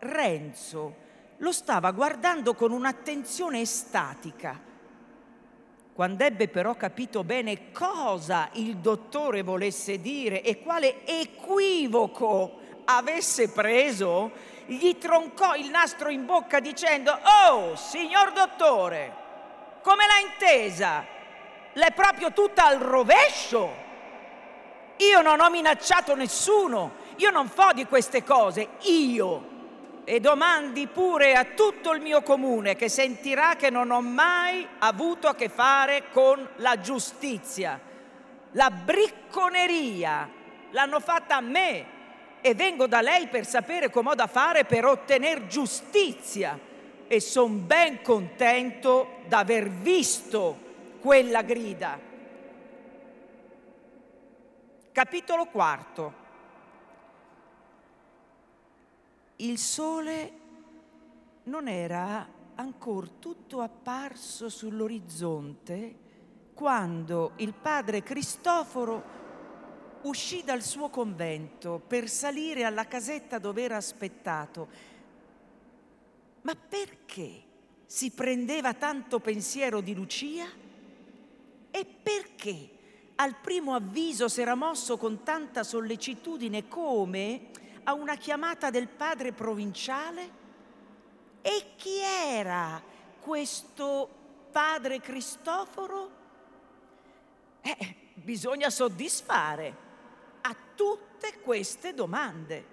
Renzo 0.00 1.02
lo 1.38 1.52
stava 1.52 1.90
guardando 1.90 2.54
con 2.54 2.70
un'attenzione 2.70 3.62
estatica. 3.62 4.60
Quando 5.94 6.24
ebbe 6.24 6.48
però 6.48 6.74
capito 6.74 7.24
bene 7.24 7.72
cosa 7.72 8.50
il 8.54 8.76
dottore 8.76 9.42
volesse 9.42 10.00
dire 10.00 10.42
e 10.42 10.60
quale 10.60 11.06
equivoco 11.06 12.58
avesse 12.84 13.48
preso, 13.50 14.30
gli 14.66 14.96
troncò 14.98 15.54
il 15.54 15.68
nastro 15.70 16.08
in 16.08 16.24
bocca 16.24 16.60
dicendo, 16.60 17.18
Oh, 17.48 17.76
signor 17.76 18.32
dottore, 18.32 19.22
come 19.82 20.04
l'ha 20.06 20.30
intesa? 20.30 21.04
L'è 21.72 21.92
proprio 21.92 22.32
tutta 22.32 22.66
al 22.66 22.78
rovescio. 22.78 23.82
Io 24.98 25.20
non 25.20 25.40
ho 25.40 25.50
minacciato 25.50 26.14
nessuno, 26.14 26.92
io 27.16 27.30
non 27.30 27.48
fo 27.48 27.72
di 27.72 27.84
queste 27.86 28.22
cose, 28.22 28.68
io. 28.82 29.52
E 30.04 30.20
domandi 30.20 30.86
pure 30.86 31.34
a 31.34 31.44
tutto 31.44 31.92
il 31.92 32.00
mio 32.00 32.22
comune 32.22 32.76
che 32.76 32.88
sentirà 32.88 33.56
che 33.56 33.70
non 33.70 33.90
ho 33.90 34.00
mai 34.00 34.66
avuto 34.78 35.28
a 35.28 35.34
che 35.34 35.48
fare 35.48 36.10
con 36.12 36.46
la 36.56 36.78
giustizia. 36.78 37.80
La 38.52 38.70
bricconeria 38.70 40.28
l'hanno 40.70 41.00
fatta 41.00 41.36
a 41.36 41.40
me 41.40 41.93
e 42.46 42.54
vengo 42.54 42.86
da 42.86 43.00
lei 43.00 43.28
per 43.28 43.46
sapere 43.46 43.88
come 43.88 44.10
ho 44.10 44.14
da 44.14 44.26
fare 44.26 44.66
per 44.66 44.84
ottenere 44.84 45.46
giustizia 45.46 46.60
e 47.08 47.18
sono 47.18 47.54
ben 47.54 48.02
contento 48.02 49.20
d'aver 49.26 49.70
visto 49.70 50.58
quella 51.00 51.40
grida. 51.40 51.98
Capitolo 54.92 55.46
quarto. 55.46 56.14
Il 59.36 59.56
sole 59.56 60.32
non 61.44 61.66
era 61.66 62.28
ancora 62.56 63.06
tutto 63.18 63.62
apparso 63.62 64.50
sull'orizzonte 64.50 65.94
quando 66.52 67.32
il 67.36 67.54
padre 67.54 68.02
Cristoforo 68.02 69.23
uscì 70.04 70.42
dal 70.44 70.62
suo 70.62 70.88
convento 70.88 71.80
per 71.86 72.08
salire 72.08 72.64
alla 72.64 72.86
casetta 72.86 73.38
dove 73.38 73.62
era 73.62 73.76
aspettato. 73.76 74.68
Ma 76.42 76.54
perché 76.54 77.42
si 77.86 78.10
prendeva 78.10 78.74
tanto 78.74 79.20
pensiero 79.20 79.80
di 79.80 79.94
Lucia? 79.94 80.46
E 81.70 81.84
perché 81.84 82.70
al 83.16 83.36
primo 83.36 83.74
avviso 83.74 84.28
si 84.28 84.40
era 84.40 84.54
mosso 84.54 84.96
con 84.96 85.22
tanta 85.22 85.62
sollecitudine 85.62 86.68
come 86.68 87.50
a 87.84 87.94
una 87.94 88.16
chiamata 88.16 88.70
del 88.70 88.88
padre 88.88 89.32
provinciale? 89.32 90.42
E 91.40 91.72
chi 91.76 91.98
era 91.98 92.82
questo 93.20 94.08
padre 94.50 95.00
Cristoforo? 95.00 96.22
Eh, 97.62 97.94
bisogna 98.14 98.68
soddisfare 98.68 99.83
tutte 100.74 101.40
queste 101.40 101.94
domande. 101.94 102.72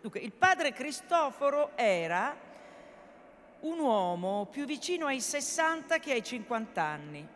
Dunque, 0.00 0.20
il 0.20 0.32
padre 0.32 0.72
Cristoforo 0.72 1.76
era 1.76 2.36
un 3.60 3.78
uomo 3.78 4.46
più 4.50 4.66
vicino 4.66 5.06
ai 5.06 5.20
60 5.20 5.98
che 5.98 6.12
ai 6.12 6.22
50 6.22 6.82
anni. 6.82 7.28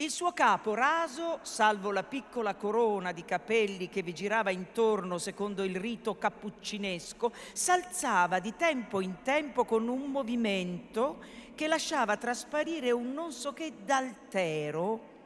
Il 0.00 0.10
suo 0.10 0.32
capo 0.32 0.74
raso, 0.74 1.40
salvo 1.42 1.90
la 1.90 2.04
piccola 2.04 2.54
corona 2.54 3.10
di 3.10 3.24
capelli 3.24 3.88
che 3.88 4.02
vi 4.02 4.14
girava 4.14 4.50
intorno 4.50 5.18
secondo 5.18 5.64
il 5.64 5.74
rito 5.74 6.16
cappuccinesco, 6.16 7.32
s'alzava 7.52 8.38
di 8.38 8.54
tempo 8.54 9.00
in 9.00 9.22
tempo 9.22 9.64
con 9.64 9.88
un 9.88 10.10
movimento 10.10 11.18
che 11.56 11.66
lasciava 11.66 12.16
trasparire 12.16 12.92
un 12.92 13.12
non 13.12 13.32
so 13.32 13.52
che 13.52 13.72
d'altero 13.84 15.16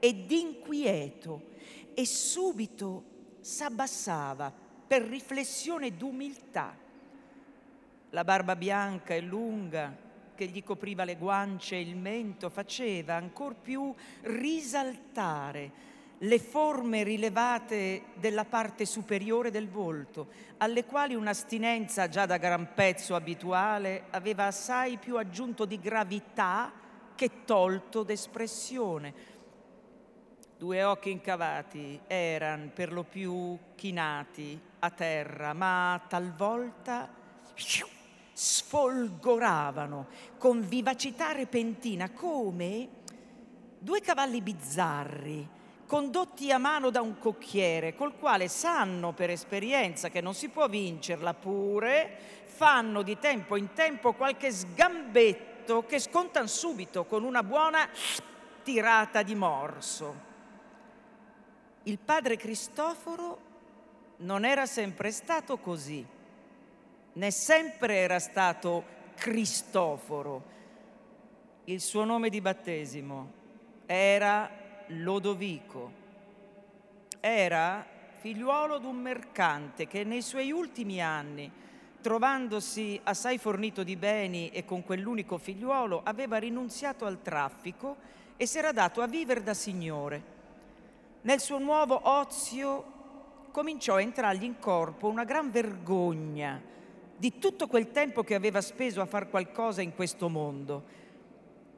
e 0.00 0.12
d'inquieto 0.12 1.42
e 1.94 2.04
subito 2.04 3.14
s'abbassava 3.46 4.52
per 4.88 5.02
riflessione 5.02 5.96
d'umiltà. 5.96 6.74
La 8.10 8.24
barba 8.24 8.56
bianca 8.56 9.14
e 9.14 9.20
lunga 9.20 9.96
che 10.34 10.46
gli 10.46 10.64
copriva 10.64 11.04
le 11.04 11.16
guance 11.16 11.76
e 11.76 11.80
il 11.80 11.96
mento 11.96 12.50
faceva 12.50 13.14
ancor 13.14 13.54
più 13.54 13.94
risaltare 14.22 15.94
le 16.18 16.38
forme 16.40 17.04
rilevate 17.04 18.06
della 18.14 18.44
parte 18.44 18.84
superiore 18.84 19.52
del 19.52 19.68
volto, 19.68 20.28
alle 20.56 20.84
quali 20.84 21.14
un'astinenza 21.14 22.08
già 22.08 22.26
da 22.26 22.38
gran 22.38 22.74
pezzo 22.74 23.14
abituale 23.14 24.06
aveva 24.10 24.46
assai 24.46 24.96
più 24.96 25.18
aggiunto 25.18 25.66
di 25.66 25.78
gravità 25.78 26.72
che 27.14 27.44
tolto 27.44 28.02
d'espressione 28.02 29.35
Due 30.58 30.82
occhi 30.84 31.10
incavati 31.10 32.00
erano 32.06 32.70
per 32.72 32.90
lo 32.90 33.02
più 33.02 33.58
chinati 33.74 34.58
a 34.78 34.90
terra, 34.90 35.52
ma 35.52 36.02
talvolta 36.08 37.12
sfolgoravano 38.32 40.06
con 40.38 40.66
vivacità 40.66 41.32
repentina 41.32 42.10
come 42.10 42.88
due 43.78 44.00
cavalli 44.00 44.40
bizzarri 44.40 45.48
condotti 45.86 46.50
a 46.50 46.56
mano 46.58 46.88
da 46.90 47.02
un 47.02 47.18
cocchiere 47.18 47.94
col 47.94 48.16
quale 48.16 48.48
sanno 48.48 49.12
per 49.12 49.28
esperienza 49.28 50.08
che 50.08 50.22
non 50.22 50.32
si 50.34 50.48
può 50.48 50.68
vincerla 50.68 51.34
pure, 51.34 52.18
fanno 52.46 53.02
di 53.02 53.18
tempo 53.18 53.56
in 53.56 53.74
tempo 53.74 54.14
qualche 54.14 54.50
sgambetto 54.50 55.84
che 55.84 55.98
scontano 55.98 56.46
subito 56.46 57.04
con 57.04 57.24
una 57.24 57.42
buona 57.42 57.88
tirata 58.62 59.22
di 59.22 59.34
morso 59.34 60.25
il 61.86 61.98
padre 61.98 62.36
Cristoforo 62.36 63.38
non 64.18 64.44
era 64.44 64.66
sempre 64.66 65.12
stato 65.12 65.58
così, 65.58 66.04
né 67.12 67.30
sempre 67.30 67.96
era 67.96 68.18
stato 68.18 68.94
Cristoforo. 69.14 70.54
Il 71.64 71.80
suo 71.80 72.04
nome 72.04 72.28
di 72.28 72.40
battesimo 72.40 73.32
era 73.86 74.50
Lodovico. 74.88 76.04
Era 77.20 77.86
figliuolo 78.18 78.78
di 78.78 78.86
un 78.86 78.96
mercante 78.96 79.86
che 79.86 80.02
nei 80.02 80.22
suoi 80.22 80.50
ultimi 80.50 81.00
anni, 81.00 81.50
trovandosi 82.00 82.98
assai 83.04 83.38
fornito 83.38 83.84
di 83.84 83.94
beni 83.94 84.48
e 84.50 84.64
con 84.64 84.82
quell'unico 84.82 85.38
figliuolo, 85.38 86.00
aveva 86.02 86.38
rinunziato 86.38 87.04
al 87.04 87.22
traffico 87.22 87.96
e 88.36 88.44
si 88.44 88.58
era 88.58 88.72
dato 88.72 89.02
a 89.02 89.06
vivere 89.06 89.42
da 89.44 89.54
signore 89.54 90.34
nel 91.26 91.40
suo 91.40 91.58
nuovo 91.58 92.00
ozio 92.08 92.94
cominciò 93.50 93.96
a 93.96 94.00
entrargli 94.00 94.44
in 94.44 94.60
corpo 94.60 95.08
una 95.08 95.24
gran 95.24 95.50
vergogna 95.50 96.62
di 97.16 97.38
tutto 97.38 97.66
quel 97.66 97.90
tempo 97.90 98.22
che 98.22 98.36
aveva 98.36 98.60
speso 98.60 99.00
a 99.00 99.06
far 99.06 99.28
qualcosa 99.28 99.82
in 99.82 99.92
questo 99.96 100.28
mondo. 100.28 100.84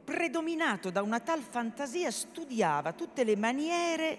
Predominato 0.04 0.90
da 0.90 1.00
una 1.00 1.20
tal 1.20 1.40
fantasia, 1.40 2.10
studiava 2.10 2.92
tutte 2.92 3.24
le 3.24 3.36
maniere 3.36 4.18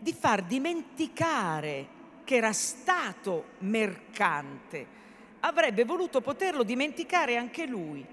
di 0.00 0.12
far 0.12 0.42
dimenticare 0.42 1.86
che 2.24 2.34
era 2.34 2.52
stato 2.52 3.50
mercante. 3.58 4.94
Avrebbe 5.40 5.84
voluto 5.84 6.20
poterlo 6.20 6.64
dimenticare 6.64 7.36
anche 7.36 7.66
lui. 7.66 8.04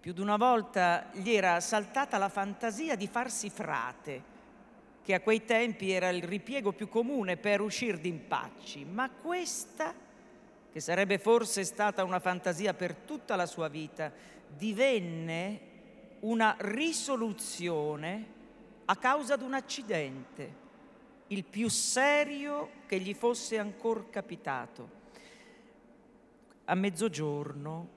Più 0.00 0.12
di 0.14 0.20
una 0.20 0.38
volta 0.38 1.10
gli 1.12 1.30
era 1.30 1.60
saltata 1.60 2.16
la 2.16 2.30
fantasia 2.30 2.96
di 2.96 3.06
farsi 3.06 3.50
frate 3.50 4.34
che 5.06 5.14
a 5.14 5.20
quei 5.20 5.44
tempi 5.44 5.92
era 5.92 6.08
il 6.08 6.24
ripiego 6.24 6.72
più 6.72 6.88
comune 6.88 7.36
per 7.36 7.60
uscire 7.60 8.00
d'impacci, 8.00 8.84
ma 8.84 9.08
questa, 9.08 9.94
che 10.72 10.80
sarebbe 10.80 11.18
forse 11.18 11.62
stata 11.62 12.02
una 12.02 12.18
fantasia 12.18 12.74
per 12.74 12.96
tutta 12.96 13.36
la 13.36 13.46
sua 13.46 13.68
vita, 13.68 14.12
divenne 14.48 15.60
una 16.22 16.56
risoluzione 16.58 18.26
a 18.86 18.96
causa 18.96 19.36
di 19.36 19.44
un 19.44 19.54
accidente, 19.54 20.54
il 21.28 21.44
più 21.44 21.68
serio 21.68 22.70
che 22.86 22.98
gli 22.98 23.14
fosse 23.14 23.60
ancora 23.60 24.06
capitato. 24.10 24.90
A 26.64 26.74
mezzogiorno 26.74 27.88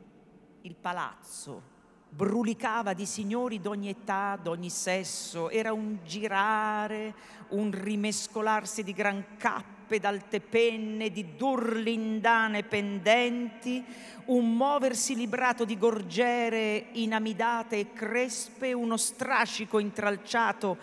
il 0.62 0.76
palazzo 0.76 1.78
brulicava 2.10 2.94
di 2.94 3.06
signori 3.06 3.62
d'ogni 3.62 3.90
età, 3.90 4.38
d'ogni 4.42 4.70
sesso, 4.70 5.50
era 5.50 5.72
un 5.72 6.00
girare, 6.04 7.14
un 7.50 7.72
rimescolarsi 7.72 8.84
di 8.84 8.94
gran 8.94 9.38
cappe 9.38 10.00
d'alte 10.00 10.40
penne, 10.40 11.12
di 11.12 11.36
durlindane 11.36 12.64
pendenti, 12.64 13.84
un 14.26 14.56
muoversi 14.56 15.16
librato 15.16 15.66
di 15.66 15.78
gorgiere 15.78 16.88
inamidate 16.94 17.78
e 17.78 17.94
crespe, 17.94 18.74
uno 18.74 18.98
strascico 18.98 19.80
intralciato 19.80 20.78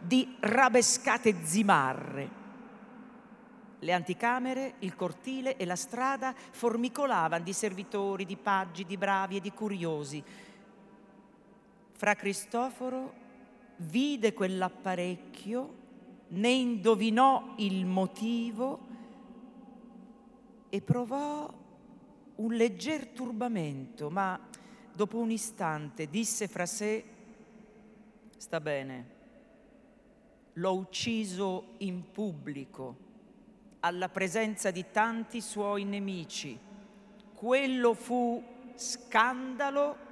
di 0.00 0.36
rabescate 0.40 1.36
zimarre. 1.42 2.38
Le 3.82 3.92
anticamere, 3.92 4.74
il 4.80 4.94
cortile 4.94 5.56
e 5.56 5.64
la 5.64 5.76
strada 5.76 6.34
formicolavano 6.50 7.42
di 7.42 7.54
servitori, 7.54 8.26
di 8.26 8.36
paggi, 8.36 8.84
di 8.84 8.98
bravi 8.98 9.36
e 9.36 9.40
di 9.40 9.52
curiosi. 9.52 10.22
Fra 12.00 12.14
Cristoforo 12.14 13.12
vide 13.76 14.32
quell'apparecchio, 14.32 15.74
ne 16.28 16.48
indovinò 16.48 17.56
il 17.58 17.84
motivo 17.84 18.86
e 20.70 20.80
provò 20.80 21.52
un 22.36 22.54
legger 22.54 23.08
turbamento, 23.08 24.08
ma 24.08 24.40
dopo 24.90 25.18
un 25.18 25.30
istante 25.30 26.08
disse 26.08 26.48
fra 26.48 26.64
sé, 26.64 27.04
sta 28.38 28.60
bene, 28.62 29.06
l'ho 30.54 30.72
ucciso 30.72 31.74
in 31.80 32.10
pubblico 32.10 32.96
alla 33.80 34.08
presenza 34.08 34.70
di 34.70 34.86
tanti 34.90 35.42
suoi 35.42 35.84
nemici. 35.84 36.58
Quello 37.34 37.92
fu 37.92 38.42
scandalo, 38.74 40.08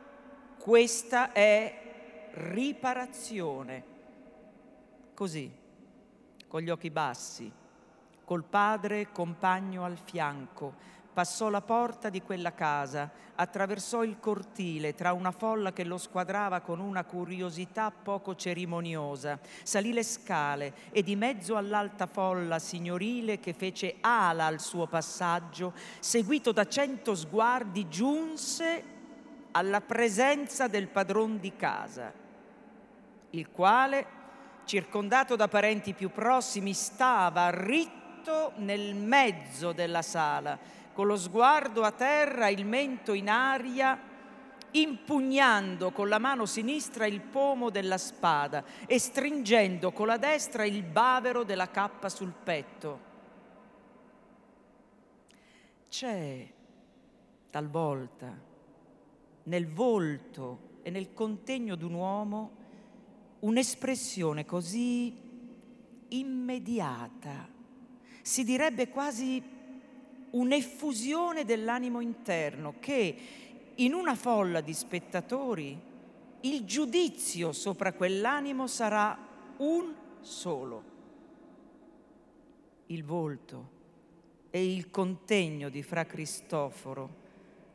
questa 0.59 1.33
è 1.33 2.31
riparazione. 2.33 3.97
Così, 5.15 5.51
con 6.47 6.61
gli 6.61 6.71
occhi 6.71 6.91
bassi, 6.91 7.51
col 8.25 8.45
padre 8.45 9.11
compagno 9.11 9.85
al 9.85 9.99
fianco, 9.99 10.75
passò 11.13 11.49
la 11.49 11.63
porta 11.63 12.11
di 12.11 12.23
quella 12.23 12.53
casa, 12.53 13.11
attraversò 13.35 14.05
il 14.05 14.21
cortile 14.21 14.95
tra 14.95 15.13
una 15.13 15.33
folla 15.33 15.73
che 15.73 15.83
lo 15.83 15.99
squadrava 15.99 16.61
con 16.61 16.79
una 16.79 17.05
curiosità 17.05 17.91
poco 17.91 18.37
cerimoniosa, 18.37 19.41
salì 19.65 19.93
le 19.93 20.05
scale 20.05 20.75
e 20.91 21.03
di 21.03 21.17
mezzo 21.17 21.57
all'alta 21.57 22.07
folla 22.07 22.61
signorile 22.61 23.41
che 23.41 23.53
fece 23.53 23.97
ala 24.01 24.45
al 24.45 24.61
suo 24.61 24.87
passaggio, 24.87 25.73
seguito 25.99 26.53
da 26.53 26.69
cento 26.69 27.17
sguardi, 27.17 27.89
giunse 27.89 28.98
alla 29.53 29.81
presenza 29.81 30.69
del 30.69 30.89
padron 30.89 31.39
di 31.39 31.55
casa, 31.57 32.13
il 33.31 33.51
quale, 33.51 34.07
circondato 34.65 35.37
da 35.37 35.49
parenti 35.49 35.95
più 35.95 36.11
prossimi, 36.11 36.73
stava 36.73 37.51
ritto 37.51 38.53
nel 38.57 38.95
mezzo 38.95 39.73
della 39.73 40.03
sala 40.03 40.77
con 40.99 41.07
lo 41.07 41.17
sguardo 41.17 41.85
a 41.85 41.93
terra, 41.93 42.49
il 42.49 42.67
mento 42.67 43.13
in 43.13 43.29
aria, 43.29 43.97
impugnando 44.73 45.93
con 45.93 46.09
la 46.09 46.19
mano 46.19 46.45
sinistra 46.45 47.07
il 47.07 47.21
pomo 47.21 47.71
della 47.71 47.99
spada 47.99 48.65
e 48.85 48.99
stringendo 48.99 49.93
con 49.93 50.09
la 50.09 50.17
destra 50.17 50.65
il 50.65 50.83
bavero 50.83 51.45
della 51.45 51.71
cappa 51.71 52.09
sul 52.09 52.33
petto. 52.33 53.01
C'è 55.89 56.49
talvolta 57.51 58.48
nel 59.49 59.67
volto 59.67 60.77
e 60.83 60.91
nel 60.91 61.13
contegno 61.15 61.75
d'un 61.75 61.95
uomo 61.95 62.51
un'espressione 63.41 64.45
così 64.45 65.15
immediata, 66.09 67.49
si 68.23 68.45
direbbe 68.45 68.89
quasi 68.89 69.43
un'effusione 70.31 71.45
dell'animo 71.45 72.01
interno 72.01 72.75
che 72.79 73.17
in 73.77 73.95
una 73.95 74.15
folla 74.15 74.61
di 74.61 74.75
spettatori 74.75 75.81
il 76.41 76.65
giudizio 76.65 77.53
sopra 77.53 77.95
quell'animo 77.95 78.67
sarà 78.67 79.17
un 79.59 79.95
solo. 80.21 80.97
Il 82.87 83.03
volto 83.05 83.77
e 84.51 84.75
il 84.75 84.91
contegno 84.91 85.71
di 85.71 85.83
Fra 85.83 86.05
Cristoforo 86.05 87.18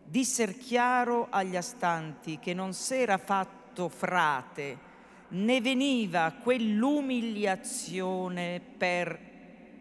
disser 0.03 0.57
chiaro 0.57 1.27
agli 1.29 1.55
astanti 1.55 2.39
che 2.39 2.53
non 2.53 2.73
s'era 2.73 3.17
fatto 3.17 3.87
frate, 3.89 4.91
né 5.29 5.61
veniva 5.61 6.35
quell'umiliazione 6.41 8.61
per 8.77 9.31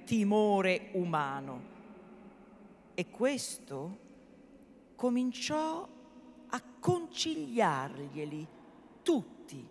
timore 0.04 0.90
umano. 0.92 1.70
E 2.94 3.10
questo 3.10 3.98
cominciò 4.94 5.88
a 6.48 6.62
conciliarglieli 6.78 8.46
tutti. 9.02 9.68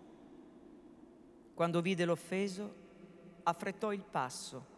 Quando 1.54 1.80
vide 1.80 2.04
l'offeso, 2.04 2.80
affrettò 3.44 3.92
il 3.92 4.04
passo, 4.08 4.70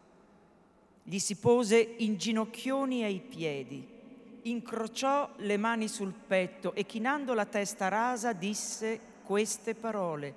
gli 1.02 1.18
si 1.18 1.36
pose 1.36 1.96
in 1.98 2.16
ginocchioni 2.16 3.04
ai 3.04 3.20
piedi, 3.20 3.93
incrociò 4.44 5.30
le 5.36 5.56
mani 5.56 5.88
sul 5.88 6.12
petto 6.12 6.74
e 6.74 6.84
chinando 6.84 7.34
la 7.34 7.46
testa 7.46 7.88
rasa 7.88 8.32
disse 8.32 9.00
queste 9.22 9.74
parole. 9.74 10.34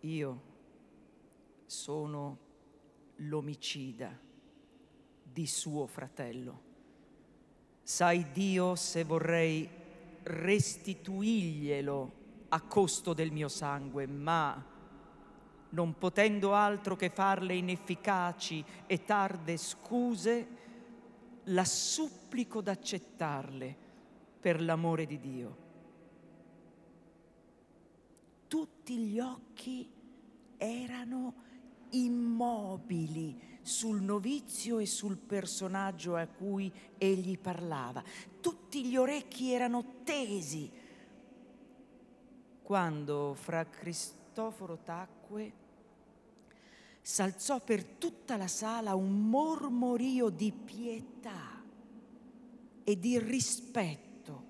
Io 0.00 0.40
sono 1.66 2.38
l'omicida 3.16 4.16
di 5.22 5.46
suo 5.46 5.86
fratello. 5.86 6.62
Sai 7.82 8.30
Dio 8.32 8.74
se 8.74 9.04
vorrei 9.04 9.68
restituirglielo 10.22 12.12
a 12.48 12.60
costo 12.62 13.12
del 13.12 13.30
mio 13.30 13.48
sangue, 13.48 14.06
ma 14.06 14.74
non 15.70 15.98
potendo 15.98 16.54
altro 16.54 16.96
che 16.96 17.10
farle 17.10 17.54
inefficaci 17.54 18.64
e 18.86 19.04
tarde 19.04 19.56
scuse, 19.56 20.46
la 21.50 21.64
supplico 21.64 22.60
d'accettarle 22.60 23.76
per 24.40 24.60
l'amore 24.60 25.06
di 25.06 25.20
Dio. 25.20 25.56
Tutti 28.46 28.96
gli 28.98 29.18
occhi 29.18 29.90
erano 30.56 31.34
immobili 31.90 33.58
sul 33.62 34.00
novizio 34.00 34.78
e 34.78 34.86
sul 34.86 35.16
personaggio 35.16 36.16
a 36.16 36.26
cui 36.26 36.72
egli 36.96 37.38
parlava. 37.38 38.02
Tutti 38.40 38.84
gli 38.84 38.96
orecchi 38.96 39.52
erano 39.52 40.02
tesi. 40.04 40.70
Quando 42.62 43.34
fra 43.34 43.64
Cristoforo 43.68 44.78
tacque, 44.82 45.64
s'alzò 47.08 47.60
per 47.60 47.84
tutta 47.84 48.36
la 48.36 48.48
sala 48.48 48.96
un 48.96 49.28
mormorio 49.28 50.28
di 50.28 50.50
pietà 50.50 51.62
e 52.82 52.98
di 52.98 53.16
rispetto. 53.20 54.44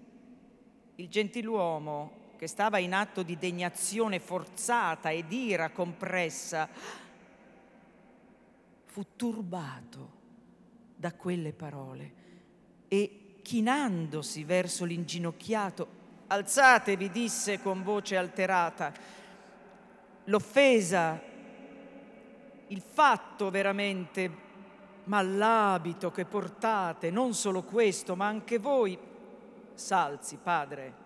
Il 0.95 1.11
gentiluomo, 1.11 2.33
che 2.39 2.47
stava 2.47 2.79
in 2.79 2.95
atto 2.95 3.23
di 3.23 3.37
degnazione 3.37 4.21
forzata 4.21 5.11
ed 5.11 5.31
ira 5.33 5.69
compressa, 5.69 6.67
fu 8.87 9.05
turbato 9.17 10.13
da 10.97 11.13
quelle 11.13 11.53
parole 11.53 12.13
e 12.89 13.35
chinandosi 13.43 14.45
verso 14.45 14.87
l'inginocchiato, 14.87 15.89
alzatevi, 16.29 17.11
disse 17.11 17.61
con 17.61 17.83
voce 17.83 18.17
alterata, 18.17 18.95
l'offesa, 20.25 21.35
il 22.69 22.81
fatto 22.83 23.51
veramente, 23.51 24.31
ma 25.05 25.23
l'abito 25.23 26.11
che 26.11 26.25
portate, 26.25 27.11
non 27.11 27.35
solo 27.35 27.63
questo, 27.63 28.17
ma 28.17 28.27
anche 28.27 28.59
voi, 28.59 28.99
salzi, 29.75 30.39
padre, 30.43 31.05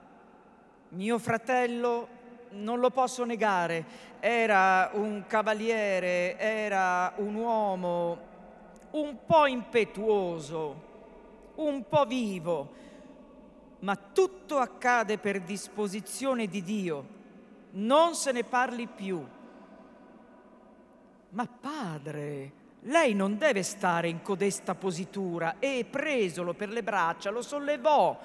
mio 0.90 1.18
fratello 1.18 2.18
non 2.50 2.80
lo 2.80 2.90
posso 2.90 3.24
negare, 3.24 3.84
era 4.20 4.90
un 4.94 5.24
cavaliere, 5.26 6.38
era 6.38 7.12
un 7.16 7.34
uomo 7.34 8.28
un 8.92 9.18
po' 9.24 9.46
impetuoso, 9.46 10.88
un 11.56 11.84
po' 11.88 12.04
vivo, 12.06 12.78
ma 13.80 13.96
tutto 13.96 14.58
accade 14.58 15.18
per 15.18 15.42
disposizione 15.42 16.46
di 16.46 16.62
Dio, 16.62 17.06
non 17.72 18.14
se 18.14 18.32
ne 18.32 18.44
parli 18.44 18.86
più. 18.88 19.24
Ma 21.30 21.46
padre, 21.46 22.52
lei 22.82 23.14
non 23.14 23.38
deve 23.38 23.62
stare 23.62 24.08
in 24.08 24.22
codesta 24.22 24.74
positura. 24.74 25.58
E 25.58 25.86
presolo 25.88 26.54
per 26.54 26.70
le 26.70 26.82
braccia 26.82 27.30
lo 27.30 27.42
sollevò. 27.42 28.18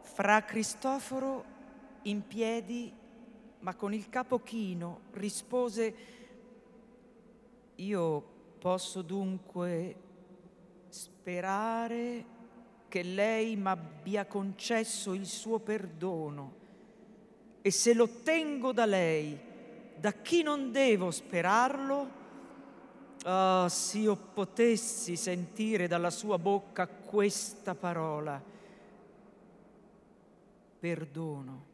Fra 0.00 0.42
Cristoforo 0.44 1.44
in 2.02 2.26
piedi, 2.26 2.92
ma 3.60 3.74
con 3.74 3.92
il 3.92 4.08
capo 4.08 4.42
chino, 4.42 5.00
rispose, 5.12 5.94
io 7.76 8.34
posso 8.58 9.02
dunque 9.02 9.96
sperare 10.88 12.24
che 12.88 13.02
lei 13.02 13.56
m'abbia 13.56 14.26
concesso 14.26 15.12
il 15.12 15.26
suo 15.26 15.58
perdono. 15.58 16.64
E 17.60 17.70
se 17.70 17.94
lo 17.94 18.04
ottengo 18.04 18.72
da 18.72 18.86
lei, 18.86 19.38
da 19.96 20.12
chi 20.12 20.42
non 20.42 20.70
devo 20.70 21.10
sperarlo, 21.10 22.10
oh, 23.24 23.68
se 23.68 23.98
io 23.98 24.16
potessi 24.16 25.16
sentire 25.16 25.88
dalla 25.88 26.10
sua 26.10 26.38
bocca 26.38 26.86
questa 26.86 27.74
parola, 27.74 28.40
perdono. 30.78 31.64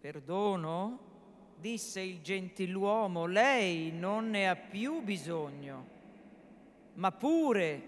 Perdono? 0.00 1.10
disse 1.62 2.00
il 2.00 2.20
gentiluomo, 2.22 3.26
lei 3.26 3.92
non 3.92 4.30
ne 4.30 4.48
ha 4.48 4.56
più 4.56 5.00
bisogno, 5.00 5.86
ma 6.94 7.12
pure, 7.12 7.80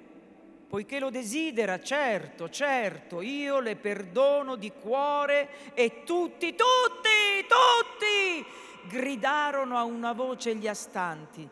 poiché 0.69 1.01
lo 1.01 1.11
desidera, 1.11 1.81
certo, 1.81 2.49
certo, 2.49 3.21
io 3.21 3.59
le 3.59 3.75
perdono 3.75 4.55
di 4.55 4.71
cuore 4.71 5.75
e 5.75 6.05
tutti, 6.05 6.55
tutti, 6.55 7.45
tutti 7.49 8.63
gridarono 8.89 9.77
a 9.77 9.85
una 9.85 10.13
voce 10.13 10.55
gli 10.57 10.69
astanti 10.69 11.49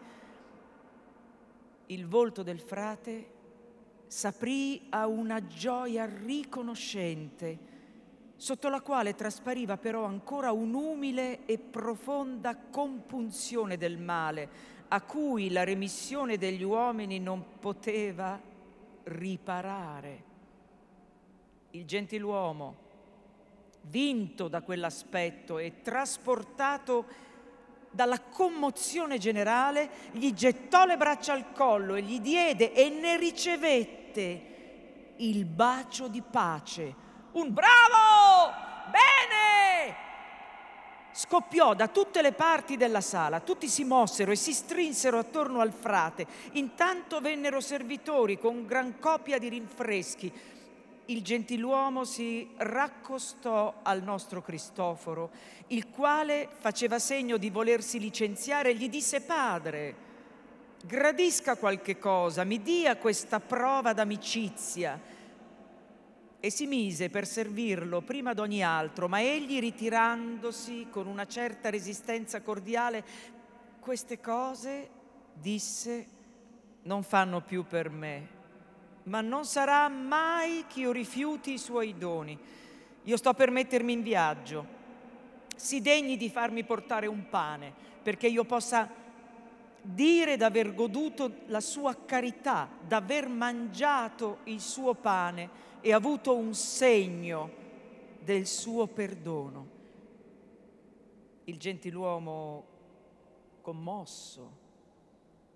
il 1.93 2.07
volto 2.07 2.43
del 2.43 2.59
frate 2.59 3.41
s'aprì 4.07 4.87
a 4.91 5.07
una 5.07 5.47
gioia 5.47 6.07
riconoscente, 6.07 7.71
sotto 8.37 8.69
la 8.69 8.81
quale 8.81 9.15
traspariva 9.15 9.77
però 9.77 10.05
ancora 10.05 10.53
un'umile 10.53 11.45
e 11.45 11.59
profonda 11.59 12.57
compunzione 12.57 13.77
del 13.77 13.99
male, 13.99 14.71
a 14.89 15.01
cui 15.03 15.51
la 15.51 15.65
remissione 15.65 16.37
degli 16.37 16.63
uomini 16.63 17.19
non 17.19 17.59
poteva 17.59 18.41
riparare. 19.05 20.31
Il 21.71 21.85
gentiluomo, 21.87 22.77
vinto 23.83 24.49
da 24.49 24.63
quell'aspetto 24.63 25.59
e 25.59 25.83
trasportato 25.83 27.31
dalla 27.91 28.21
commozione 28.21 29.19
generale, 29.19 29.91
gli 30.13 30.33
gettò 30.33 30.85
le 30.87 30.97
braccia 30.97 31.33
al 31.35 31.53
collo 31.53 31.95
e 31.95 32.03
gli 32.03 32.21
diede 32.21 32.73
e 32.73 32.89
ne 32.89 33.17
ricevette 33.17 34.51
il 35.17 35.45
bacio 35.45 36.09
di 36.09 36.23
pace. 36.23 36.95
Un 37.33 37.53
bravo! 37.53 38.53
Bene! 38.91 40.11
Scoppiò 41.15 41.75
da 41.75 41.89
tutte 41.89 42.23
le 42.23 42.33
parti 42.33 42.79
della 42.79 43.03
sala, 43.03 43.41
tutti 43.41 43.69
si 43.69 43.85
mossero 43.85 44.31
e 44.31 44.37
si 44.37 44.55
strinsero 44.55 45.19
attorno 45.19 45.61
al 45.61 45.73
frate. 45.73 46.27
Intanto 46.53 47.21
vennero 47.21 47.61
servitori 47.61 48.39
con 48.39 48.65
gran 48.65 48.99
copia 48.99 49.39
di 49.39 49.51
rinfreschi 49.51 50.33
il 51.07 51.23
gentiluomo 51.23 52.05
si 52.05 52.49
raccostò 52.57 53.81
al 53.83 54.03
nostro 54.03 54.41
Cristoforo, 54.41 55.31
il 55.69 55.89
quale 55.89 56.49
faceva 56.59 56.99
segno 56.99 57.37
di 57.37 57.51
volersi 57.51 57.99
licenziare 57.99 58.75
gli 58.75 58.89
disse 58.89 59.23
padre, 59.23 60.11
gradisca 60.85 61.57
qualche 61.57 61.99
cosa, 61.99 62.45
mi 62.45 62.63
dia 62.63 62.97
questa 62.97 63.41
prova 63.41 63.93
d'amicizia. 63.93 65.11
E 66.45 66.51
si 66.51 66.67
mise 66.67 67.09
per 67.09 67.25
servirlo 67.25 68.01
prima 68.01 68.35
d'ogni 68.35 68.65
altro, 68.65 69.09
ma 69.09 69.23
egli 69.23 69.61
ritirandosi 69.61 70.89
con 70.91 71.07
una 71.07 71.27
certa 71.27 71.71
resistenza 71.71 72.41
cordiale, 72.43 73.05
queste 73.79 74.21
cose, 74.21 74.89
disse, 75.35 76.07
non 76.83 77.05
fanno 77.05 77.43
più 77.43 77.65
per 77.65 77.91
me 77.91 78.41
ma 79.05 79.21
non 79.21 79.45
sarà 79.45 79.89
mai 79.89 80.65
che 80.67 80.81
io 80.81 80.93
rifiuti 80.93 81.53
i 81.53 81.59
suoi 81.59 81.97
doni. 81.97 82.39
Io 83.05 83.17
sto 83.17 83.35
per 83.35 83.51
mettermi 83.51 83.93
in 83.93 84.03
viaggio. 84.03 84.81
Si 85.57 85.81
degni 85.81 86.17
di 86.17 86.29
farmi 86.29 86.65
portare 86.65 87.07
un 87.07 87.29
pane, 87.29 87.73
perché 88.03 88.29
io 88.29 88.45
possa 88.45 88.89
dire 89.81 90.37
d'aver 90.37 90.75
goduto 90.75 91.39
la 91.47 91.61
sua 91.61 91.97
carità, 92.05 92.69
d'aver 92.87 93.29
mangiato 93.29 94.39
il 94.45 94.61
suo 94.61 94.95
pane 94.95 95.71
e 95.81 95.93
avuto 95.93 96.37
un 96.37 96.55
segno 96.55 97.51
del 98.21 98.47
suo 98.47 98.87
perdono. 98.87 99.81
Il 101.45 101.59
gentiluomo 101.59 102.65
commosso 103.61 104.62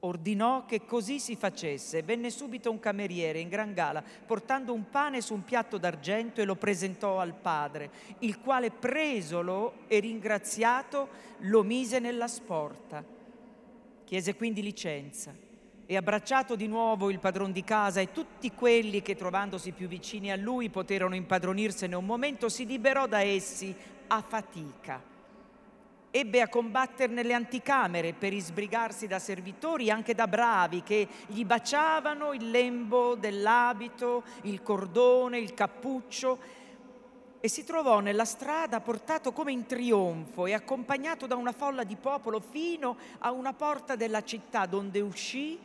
ordinò 0.06 0.64
che 0.64 0.84
così 0.84 1.20
si 1.20 1.36
facesse. 1.36 2.02
Venne 2.02 2.30
subito 2.30 2.70
un 2.70 2.80
cameriere 2.80 3.38
in 3.38 3.48
gran 3.48 3.72
gala, 3.74 4.02
portando 4.02 4.72
un 4.72 4.88
pane 4.88 5.20
su 5.20 5.34
un 5.34 5.44
piatto 5.44 5.78
d'argento 5.78 6.40
e 6.40 6.44
lo 6.44 6.56
presentò 6.56 7.20
al 7.20 7.34
padre, 7.34 7.90
il 8.20 8.40
quale 8.40 8.70
presolo 8.70 9.84
e 9.86 9.98
ringraziato 9.98 11.08
lo 11.40 11.62
mise 11.62 11.98
nella 11.98 12.28
sporta. 12.28 13.04
Chiese 14.04 14.34
quindi 14.36 14.62
licenza 14.62 15.34
e 15.88 15.96
abbracciato 15.96 16.56
di 16.56 16.66
nuovo 16.66 17.10
il 17.10 17.20
padron 17.20 17.52
di 17.52 17.62
casa 17.62 18.00
e 18.00 18.12
tutti 18.12 18.52
quelli 18.52 19.02
che 19.02 19.14
trovandosi 19.14 19.72
più 19.72 19.86
vicini 19.86 20.32
a 20.32 20.36
lui 20.36 20.68
poterono 20.68 21.14
impadronirsene 21.14 21.94
un 21.94 22.04
momento, 22.04 22.48
si 22.48 22.66
liberò 22.66 23.06
da 23.06 23.20
essi 23.20 23.74
a 24.08 24.20
fatica 24.20 25.14
ebbe 26.10 26.40
a 26.40 26.48
combattere 26.48 27.12
nelle 27.12 27.34
anticamere 27.34 28.12
per 28.14 28.32
isbrigarsi 28.32 29.06
da 29.06 29.18
servitori, 29.18 29.90
anche 29.90 30.14
da 30.14 30.26
bravi, 30.26 30.82
che 30.82 31.06
gli 31.26 31.44
baciavano 31.44 32.32
il 32.32 32.50
lembo 32.50 33.14
dell'abito, 33.16 34.24
il 34.42 34.62
cordone, 34.62 35.38
il 35.38 35.54
cappuccio, 35.54 36.64
e 37.38 37.48
si 37.48 37.64
trovò 37.64 38.00
nella 38.00 38.24
strada 38.24 38.80
portato 38.80 39.32
come 39.32 39.52
in 39.52 39.66
trionfo 39.66 40.46
e 40.46 40.54
accompagnato 40.54 41.26
da 41.26 41.36
una 41.36 41.52
folla 41.52 41.84
di 41.84 41.96
popolo 41.96 42.40
fino 42.40 42.96
a 43.18 43.30
una 43.30 43.52
porta 43.52 43.94
della 43.94 44.24
città, 44.24 44.66
donde 44.66 45.00
uscì 45.00 45.58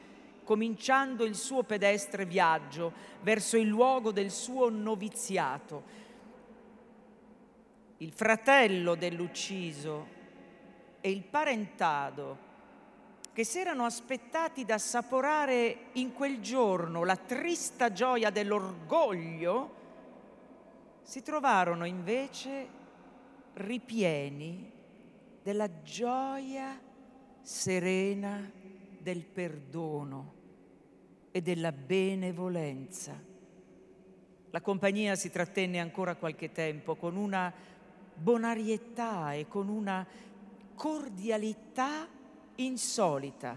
cominciando 0.44 1.24
il 1.24 1.36
suo 1.36 1.64
pedestre 1.64 2.26
viaggio 2.26 2.92
verso 3.22 3.58
il 3.58 3.68
luogo 3.68 4.12
del 4.12 4.32
suo 4.32 4.70
noviziato. 4.70 6.00
Il 7.98 8.12
fratello 8.12 8.96
dell'ucciso 8.96 10.20
e 11.02 11.10
il 11.10 11.24
parentado 11.24 12.50
che 13.34 13.44
si 13.44 13.60
erano 13.60 13.86
aspettati 13.86 14.66
da 14.66 14.76
assaporare 14.76 15.88
in 15.94 16.14
quel 16.14 16.40
giorno 16.42 17.04
la 17.04 17.16
trista 17.16 17.92
gioia 17.92 18.30
dell'orgoglio, 18.30 19.80
si 21.02 21.24
trovarono 21.24 21.86
invece 21.86 22.68
ripieni 23.54 24.72
della 25.42 25.82
gioia 25.82 26.80
serena 27.42 28.50
del 29.00 29.24
perdono 29.24 30.34
e 31.32 31.42
della 31.42 31.72
benevolenza. 31.72 33.30
La 34.52 34.62
compagnia 34.62 35.16
si 35.16 35.32
trattenne 35.32 35.80
ancora 35.80 36.16
qualche 36.16 36.52
tempo 36.52 36.96
con 36.96 37.16
una 37.16 37.52
bonarietà 38.14 39.34
e 39.34 39.48
con 39.48 39.70
una 39.70 40.06
cordialità 40.82 42.08
insolita, 42.56 43.56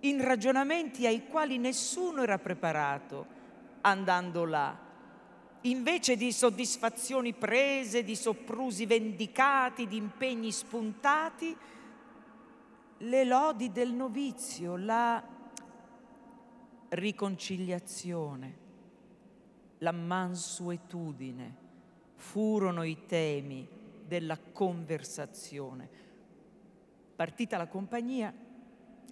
in 0.00 0.22
ragionamenti 0.22 1.04
ai 1.04 1.26
quali 1.26 1.58
nessuno 1.58 2.22
era 2.22 2.38
preparato 2.38 3.26
andando 3.80 4.44
là. 4.44 4.78
Invece 5.62 6.16
di 6.16 6.30
soddisfazioni 6.30 7.32
prese, 7.32 8.04
di 8.04 8.14
soprusi 8.14 8.86
vendicati, 8.86 9.88
di 9.88 9.96
impegni 9.96 10.52
spuntati, 10.52 11.56
le 12.98 13.24
lodi 13.24 13.72
del 13.72 13.92
novizio, 13.92 14.76
la 14.76 15.20
riconciliazione, 16.90 18.58
la 19.78 19.90
mansuetudine 19.90 21.56
furono 22.14 22.84
i 22.84 23.04
temi 23.04 23.68
della 24.06 24.38
conversazione 24.38 26.04
Partita 27.16 27.56
la 27.56 27.66
compagnia, 27.66 28.30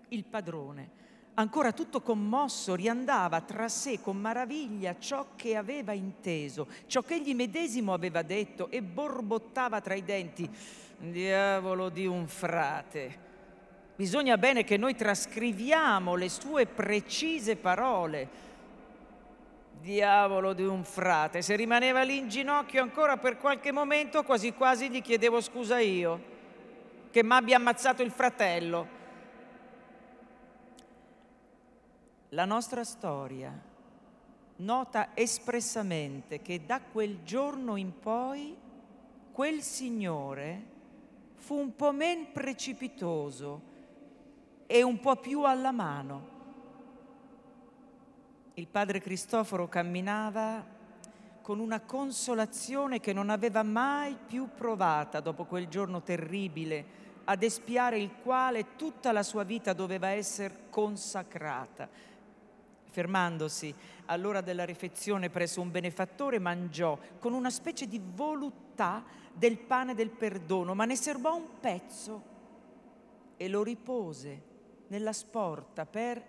il 0.08 0.24
padrone, 0.24 0.90
ancora 1.34 1.72
tutto 1.72 2.02
commosso, 2.02 2.74
riandava 2.74 3.40
tra 3.40 3.66
sé 3.68 3.98
con 3.98 4.18
maraviglia 4.18 4.98
ciò 4.98 5.28
che 5.36 5.56
aveva 5.56 5.92
inteso, 5.92 6.68
ciò 6.86 7.00
che 7.00 7.14
egli 7.14 7.34
medesimo 7.34 7.94
aveva 7.94 8.20
detto 8.20 8.68
e 8.68 8.82
borbottava 8.82 9.80
tra 9.80 9.94
i 9.94 10.04
denti. 10.04 10.48
Diavolo 10.98 11.88
di 11.88 12.04
un 12.04 12.28
frate! 12.28 13.22
Bisogna 13.96 14.36
bene 14.36 14.64
che 14.64 14.76
noi 14.76 14.94
trascriviamo 14.94 16.14
le 16.14 16.28
sue 16.28 16.66
precise 16.66 17.56
parole. 17.56 18.42
Diavolo 19.80 20.52
di 20.52 20.64
un 20.64 20.84
frate, 20.84 21.40
se 21.40 21.56
rimaneva 21.56 22.02
lì 22.02 22.18
in 22.18 22.28
ginocchio 22.28 22.82
ancora 22.82 23.16
per 23.16 23.38
qualche 23.38 23.72
momento, 23.72 24.22
quasi 24.24 24.52
quasi 24.52 24.90
gli 24.90 25.00
chiedevo 25.00 25.40
scusa 25.40 25.78
io, 25.78 26.32
che 27.14 27.22
mi 27.22 27.30
abbia 27.30 27.58
ammazzato 27.58 28.02
il 28.02 28.10
fratello. 28.10 28.88
La 32.30 32.44
nostra 32.44 32.82
storia 32.82 33.56
nota 34.56 35.10
espressamente 35.14 36.42
che 36.42 36.66
da 36.66 36.80
quel 36.80 37.22
giorno 37.22 37.76
in 37.76 38.00
poi 38.00 38.56
quel 39.30 39.62
signore 39.62 40.64
fu 41.36 41.54
un 41.54 41.76
po' 41.76 41.92
meno 41.92 42.26
precipitoso 42.32 43.62
e 44.66 44.82
un 44.82 44.98
po' 44.98 45.14
più 45.14 45.44
alla 45.44 45.70
mano. 45.70 46.28
Il 48.54 48.66
padre 48.66 49.00
Cristoforo 49.00 49.68
camminava 49.68 50.66
con 51.42 51.60
una 51.60 51.78
consolazione 51.78 52.98
che 52.98 53.12
non 53.12 53.30
aveva 53.30 53.62
mai 53.62 54.16
più 54.26 54.48
provata 54.52 55.20
dopo 55.20 55.44
quel 55.44 55.68
giorno 55.68 56.02
terribile 56.02 57.02
ad 57.24 57.42
espiare 57.42 57.98
il 57.98 58.12
quale 58.22 58.76
tutta 58.76 59.12
la 59.12 59.22
sua 59.22 59.42
vita 59.44 59.72
doveva 59.72 60.08
essere 60.08 60.66
consacrata. 60.70 61.88
Fermandosi 62.90 63.74
all'ora 64.06 64.40
della 64.40 64.64
refezione 64.64 65.30
presso 65.30 65.60
un 65.60 65.70
benefattore, 65.70 66.38
mangiò 66.38 66.98
con 67.18 67.32
una 67.32 67.50
specie 67.50 67.88
di 67.88 68.00
voluttà 68.02 69.02
del 69.32 69.58
pane 69.58 69.94
del 69.94 70.10
perdono, 70.10 70.74
ma 70.74 70.84
ne 70.84 70.96
serbò 70.96 71.34
un 71.34 71.58
pezzo 71.60 72.22
e 73.36 73.48
lo 73.48 73.62
ripose 73.62 74.42
nella 74.88 75.12
sporta 75.12 75.86
per 75.86 76.22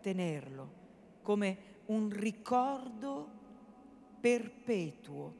tenerlo 0.00 0.78
come 1.22 1.58
un 1.86 2.08
ricordo 2.10 3.28
perpetuo. 4.20 5.39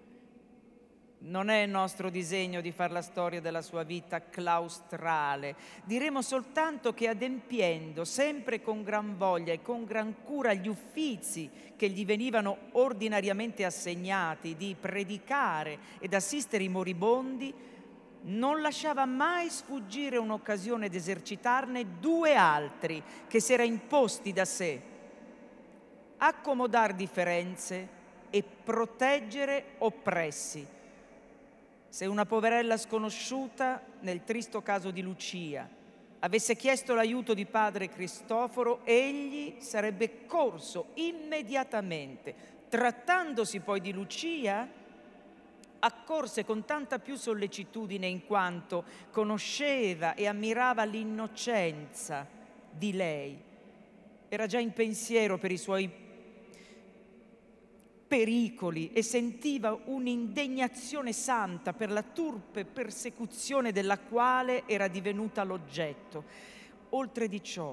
Non 1.23 1.51
è 1.51 1.67
nostro 1.67 2.09
disegno 2.09 2.63
di 2.63 2.73
fare 2.73 2.95
la 2.95 3.03
storia 3.03 3.43
della 3.43 3.61
sua 3.61 3.83
vita 3.83 4.23
claustrale. 4.23 5.55
Diremo 5.85 6.23
soltanto 6.23 6.95
che 6.95 7.09
adempiendo 7.09 8.07
sempre 8.07 8.63
con 8.63 8.83
gran 8.83 9.19
voglia 9.19 9.53
e 9.53 9.61
con 9.61 9.85
gran 9.85 10.23
cura 10.25 10.55
gli 10.55 10.67
uffizi 10.67 11.51
che 11.77 11.91
gli 11.91 12.07
venivano 12.07 12.57
ordinariamente 12.73 13.67
assegnati 13.67 14.57
di 14.57 14.75
predicare 14.81 15.79
ed 15.99 16.15
assistere 16.15 16.65
i 16.65 16.69
moribondi, 16.69 17.53
non 18.23 18.63
lasciava 18.63 19.05
mai 19.05 19.51
sfuggire 19.51 20.17
un'occasione 20.17 20.89
di 20.89 20.97
esercitarne 20.97 21.99
due 22.01 22.35
altri 22.35 23.03
che 23.29 23.41
si 23.41 23.53
era 23.53 23.63
imposti 23.63 24.33
da 24.33 24.47
sé. 24.47 24.81
Accomodare 26.17 26.95
differenze 26.95 27.89
e 28.31 28.43
proteggere 28.43 29.75
oppressi. 29.79 30.79
Se 31.91 32.07
una 32.07 32.25
poverella 32.25 32.77
sconosciuta, 32.77 33.83
nel 34.03 34.23
tristo 34.23 34.63
caso 34.63 34.93
di 34.93 35.03
Lucia, 35.03 35.69
avesse 36.21 36.55
chiesto 36.55 36.95
l'aiuto 36.95 37.35
di 37.35 37.47
padre 37.47 37.89
Cristoforo, 37.89 38.83
egli 38.85 39.57
sarebbe 39.59 40.25
corso 40.25 40.91
immediatamente. 40.95 42.33
Trattandosi 42.69 43.59
poi 43.59 43.81
di 43.81 43.93
Lucia, 43.93 44.69
accorse 45.81 46.45
con 46.45 46.65
tanta 46.65 47.01
più 47.01 47.17
sollecitudine 47.17 48.07
in 48.07 48.25
quanto 48.25 48.85
conosceva 49.11 50.15
e 50.15 50.29
ammirava 50.29 50.85
l'innocenza 50.85 52.25
di 52.71 52.93
lei. 52.93 53.37
Era 54.29 54.47
già 54.47 54.61
in 54.61 54.73
pensiero 54.73 55.39
per 55.39 55.51
i 55.51 55.59
suoi 55.59 55.91
pericoli 58.11 58.91
e 58.93 59.05
sentiva 59.05 59.79
un'indegnazione 59.85 61.13
santa 61.13 61.73
per 61.73 61.93
la 61.93 62.03
turpe 62.03 62.65
persecuzione 62.65 63.71
della 63.71 64.01
quale 64.01 64.65
era 64.67 64.89
divenuta 64.89 65.45
l'oggetto. 65.45 66.25
Oltre 66.89 67.29
di 67.29 67.41
ciò, 67.41 67.73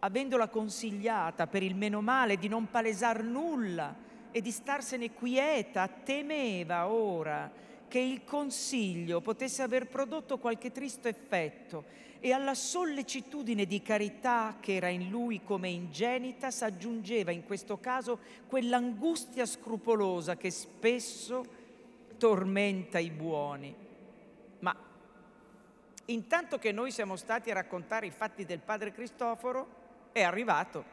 avendola 0.00 0.48
consigliata 0.48 1.46
per 1.46 1.62
il 1.62 1.74
meno 1.76 2.02
male 2.02 2.36
di 2.36 2.46
non 2.46 2.68
palesar 2.68 3.22
nulla, 3.22 3.96
e 4.30 4.42
di 4.42 4.50
starsene 4.50 5.14
quieta, 5.14 5.88
temeva 5.88 6.88
ora 6.88 7.50
che 7.88 8.00
il 8.00 8.22
consiglio 8.24 9.22
potesse 9.22 9.62
aver 9.62 9.86
prodotto 9.86 10.38
qualche 10.38 10.72
tristo 10.72 11.08
effetto 11.08 11.84
e 12.24 12.32
alla 12.32 12.54
sollecitudine 12.54 13.66
di 13.66 13.82
carità 13.82 14.56
che 14.58 14.76
era 14.76 14.88
in 14.88 15.10
lui 15.10 15.42
come 15.44 15.68
ingenita 15.68 16.50
s'aggiungeva 16.50 17.32
in 17.32 17.44
questo 17.44 17.76
caso 17.76 18.18
quell'angustia 18.46 19.44
scrupolosa 19.44 20.34
che 20.34 20.50
spesso 20.50 21.44
tormenta 22.16 22.98
i 22.98 23.10
buoni. 23.10 23.76
Ma 24.60 24.74
intanto 26.06 26.58
che 26.58 26.72
noi 26.72 26.92
siamo 26.92 27.16
stati 27.16 27.50
a 27.50 27.54
raccontare 27.54 28.06
i 28.06 28.10
fatti 28.10 28.46
del 28.46 28.60
padre 28.60 28.94
Cristoforo, 28.94 29.82
è 30.12 30.22
arrivato 30.22 30.92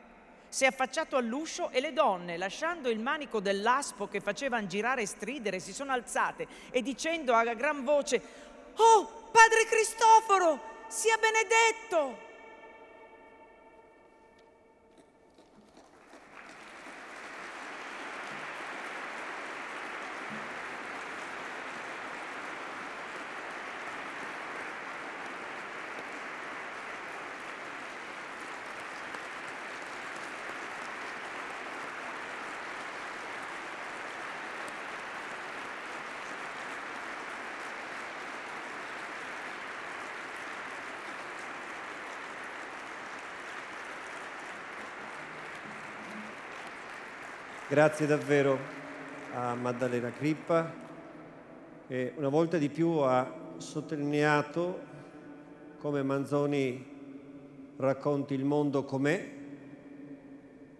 si 0.50 0.66
è 0.66 0.68
affacciato 0.68 1.16
all'uscio 1.16 1.70
e 1.70 1.80
le 1.80 1.94
donne, 1.94 2.36
lasciando 2.36 2.90
il 2.90 3.00
manico 3.00 3.40
dell'aspo 3.40 4.10
che 4.10 4.20
facevano 4.20 4.68
girare 4.68 5.04
e 5.04 5.06
stridere, 5.06 5.62
si 5.62 5.72
sono 5.72 5.94
alzate 5.94 6.46
e 6.72 6.82
dicendo 6.82 7.34
a 7.34 7.54
gran 7.54 7.86
voce, 7.86 8.50
Oh, 8.76 9.30
padre 9.32 9.66
Cristoforo, 9.66 10.71
sia 10.92 11.18
benedetto! 11.18 12.31
Grazie 47.72 48.06
davvero 48.06 48.60
a 49.34 49.56
Maddalena 49.56 50.12
Crippa 50.12 50.74
che 51.88 52.12
una 52.18 52.28
volta 52.28 52.58
di 52.58 52.68
più 52.68 52.90
ha 52.98 53.54
sottolineato 53.60 54.78
come 55.78 56.04
Manzoni 56.04 56.86
racconti 57.78 58.34
il 58.34 58.44
mondo 58.44 58.84
com'è, 58.84 59.26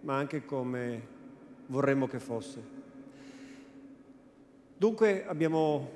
ma 0.00 0.16
anche 0.16 0.44
come 0.44 1.06
vorremmo 1.68 2.06
che 2.06 2.20
fosse. 2.20 2.62
Dunque 4.76 5.24
abbiamo 5.26 5.88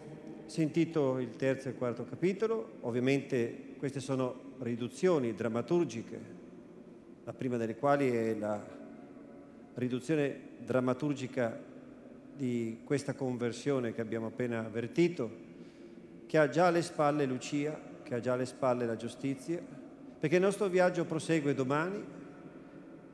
sentito 0.47 1.19
il 1.19 1.37
terzo 1.37 1.69
e 1.69 1.73
il 1.73 1.77
quarto 1.77 2.07
capitolo, 2.07 2.79
ovviamente 2.81 3.75
queste 3.77 4.01
sono 4.01 4.55
riduzioni 4.61 5.35
drammaturgiche, 5.35 6.21
la 7.23 7.35
prima 7.35 7.59
delle 7.59 7.77
quali 7.77 8.11
è 8.11 8.35
la 8.35 8.65
riduzione 9.75 10.46
drammaturgica 10.65 11.59
di 12.37 12.81
questa 12.85 13.15
conversione 13.15 13.93
che 13.93 14.01
abbiamo 14.01 14.27
appena 14.27 14.61
avvertito, 14.61 15.45
che 16.27 16.39
ha 16.39 16.49
già 16.49 16.67
alle 16.67 16.83
spalle 16.83 17.25
Lucia, 17.25 17.79
che 18.03 18.15
ha 18.15 18.21
già 18.21 18.35
alle 18.35 18.47
spalle 18.47 18.85
la 18.85 18.97
giustizia, 18.97 19.61
perché 20.19 20.37
il 20.37 20.43
nostro 20.43 20.69
viaggio 20.69 21.05
prosegue 21.05 21.55
domani 21.55 22.03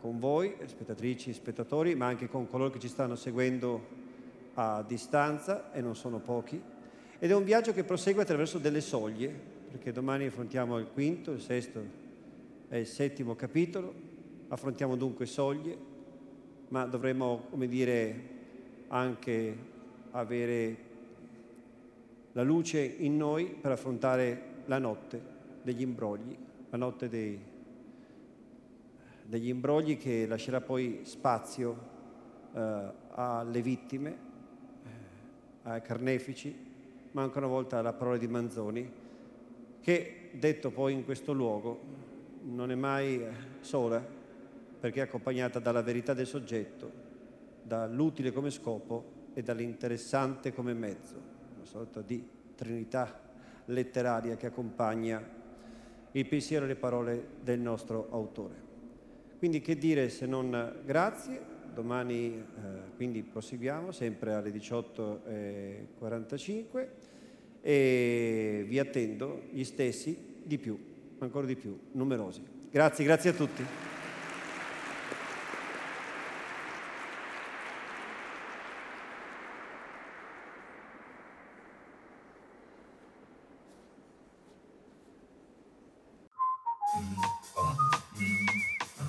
con 0.01 0.19
voi, 0.19 0.55
spettatrici 0.67 1.31
e 1.31 1.35
spettatori, 1.35 1.95
ma 1.95 2.07
anche 2.07 2.29
con 2.29 2.49
coloro 2.49 2.71
che 2.71 2.81
ci 2.81 2.89
stanno 2.89 3.15
seguendo 3.15 4.01
a 4.55 4.83
distanza, 4.87 5.73
e 5.73 5.81
non 5.81 5.95
sono 5.95 6.19
pochi, 6.19 6.61
ed 7.19 7.31
è 7.31 7.35
un 7.35 7.45
viaggio 7.45 7.73
che 7.73 7.85
prosegue 7.85 8.23
attraverso 8.23 8.59
delle 8.59 8.81
soglie, 8.81 9.33
perché 9.71 9.93
domani 9.93 10.27
affrontiamo 10.27 10.77
il 10.79 10.89
quinto, 10.93 11.31
il 11.31 11.41
sesto 11.41 11.81
e 12.69 12.81
il 12.81 12.87
settimo 12.87 13.37
capitolo, 13.37 13.95
affrontiamo 14.49 14.97
dunque 14.97 15.27
soglie, 15.27 15.91
ma 16.73 16.87
dovremmo, 16.87 17.45
come 17.51 17.69
dire, 17.69 18.29
anche 18.89 19.57
avere 20.13 20.77
la 22.33 22.43
luce 22.43 22.81
in 22.81 23.19
noi 23.19 23.45
per 23.45 23.73
affrontare 23.73 24.63
la 24.65 24.79
notte 24.79 25.21
degli 25.61 25.83
imbrogli, 25.83 26.35
la 26.71 26.79
notte 26.79 27.11
dei, 27.11 27.39
degli 29.23 29.49
imbrogli 29.49 29.99
che 29.99 30.27
lascerà 30.27 30.63
poi 30.63 31.01
spazio 31.03 31.77
eh, 32.55 32.93
alle 33.11 33.61
vittime, 33.61 34.11
eh, 34.83 34.89
ai 35.65 35.83
carnefici, 35.83 36.57
ma 37.11 37.21
ancora 37.21 37.45
una 37.45 37.55
volta 37.55 37.81
alla 37.81 37.93
parola 37.93 38.17
di 38.17 38.29
Manzoni, 38.29 38.91
che 39.83 40.31
detto 40.33 40.71
poi 40.71 40.95
in 40.95 41.05
questo 41.05 41.35
luogo 41.35 41.81
non 42.45 42.71
è 42.71 42.75
mai 42.75 43.23
sola, 43.61 44.21
perché 44.83 44.99
è 44.99 45.05
accompagnata 45.05 45.61
dalla 45.61 45.81
verità 45.81 46.13
del 46.13 46.27
soggetto 46.27 46.91
dall'utile 47.63 48.33
come 48.33 48.51
scopo 48.51 49.29
e 49.33 49.41
dall'interessante 49.41 50.53
come 50.53 50.75
mezzo, 50.75 51.15
una 51.55 51.65
sorta 51.65 52.01
di 52.01 52.21
trinità 52.57 53.21
letteraria 53.67 54.37
che 54.37 54.47
accompagna 54.47 55.25
il 56.11 56.27
pensiero 56.27 56.65
e 56.65 56.69
le 56.69 56.75
parole 56.75 57.29
del 57.45 57.61
nostro 57.61 58.09
autore. 58.11 58.55
Quindi 59.39 59.61
che 59.61 59.79
dire 59.79 60.09
se 60.09 60.27
non 60.27 60.81
grazie, 60.85 61.41
domani 61.73 62.35
eh, 62.35 62.43
quindi 62.97 63.23
proseguiamo 63.23 63.93
sempre 63.93 64.35
alle 64.35 64.51
18.45 64.51 66.89
e 67.61 68.65
vi 68.67 68.81
attendo 68.81 69.43
gli 69.49 69.63
stessi 69.63 70.41
di 70.43 70.59
più, 70.59 70.77
ancora 71.21 71.47
di 71.47 71.55
più, 71.55 71.79
numerosi. 71.93 72.43
Grazie, 72.69 73.05
grazie 73.05 73.31
a 73.31 73.35
tutti. 73.35 73.65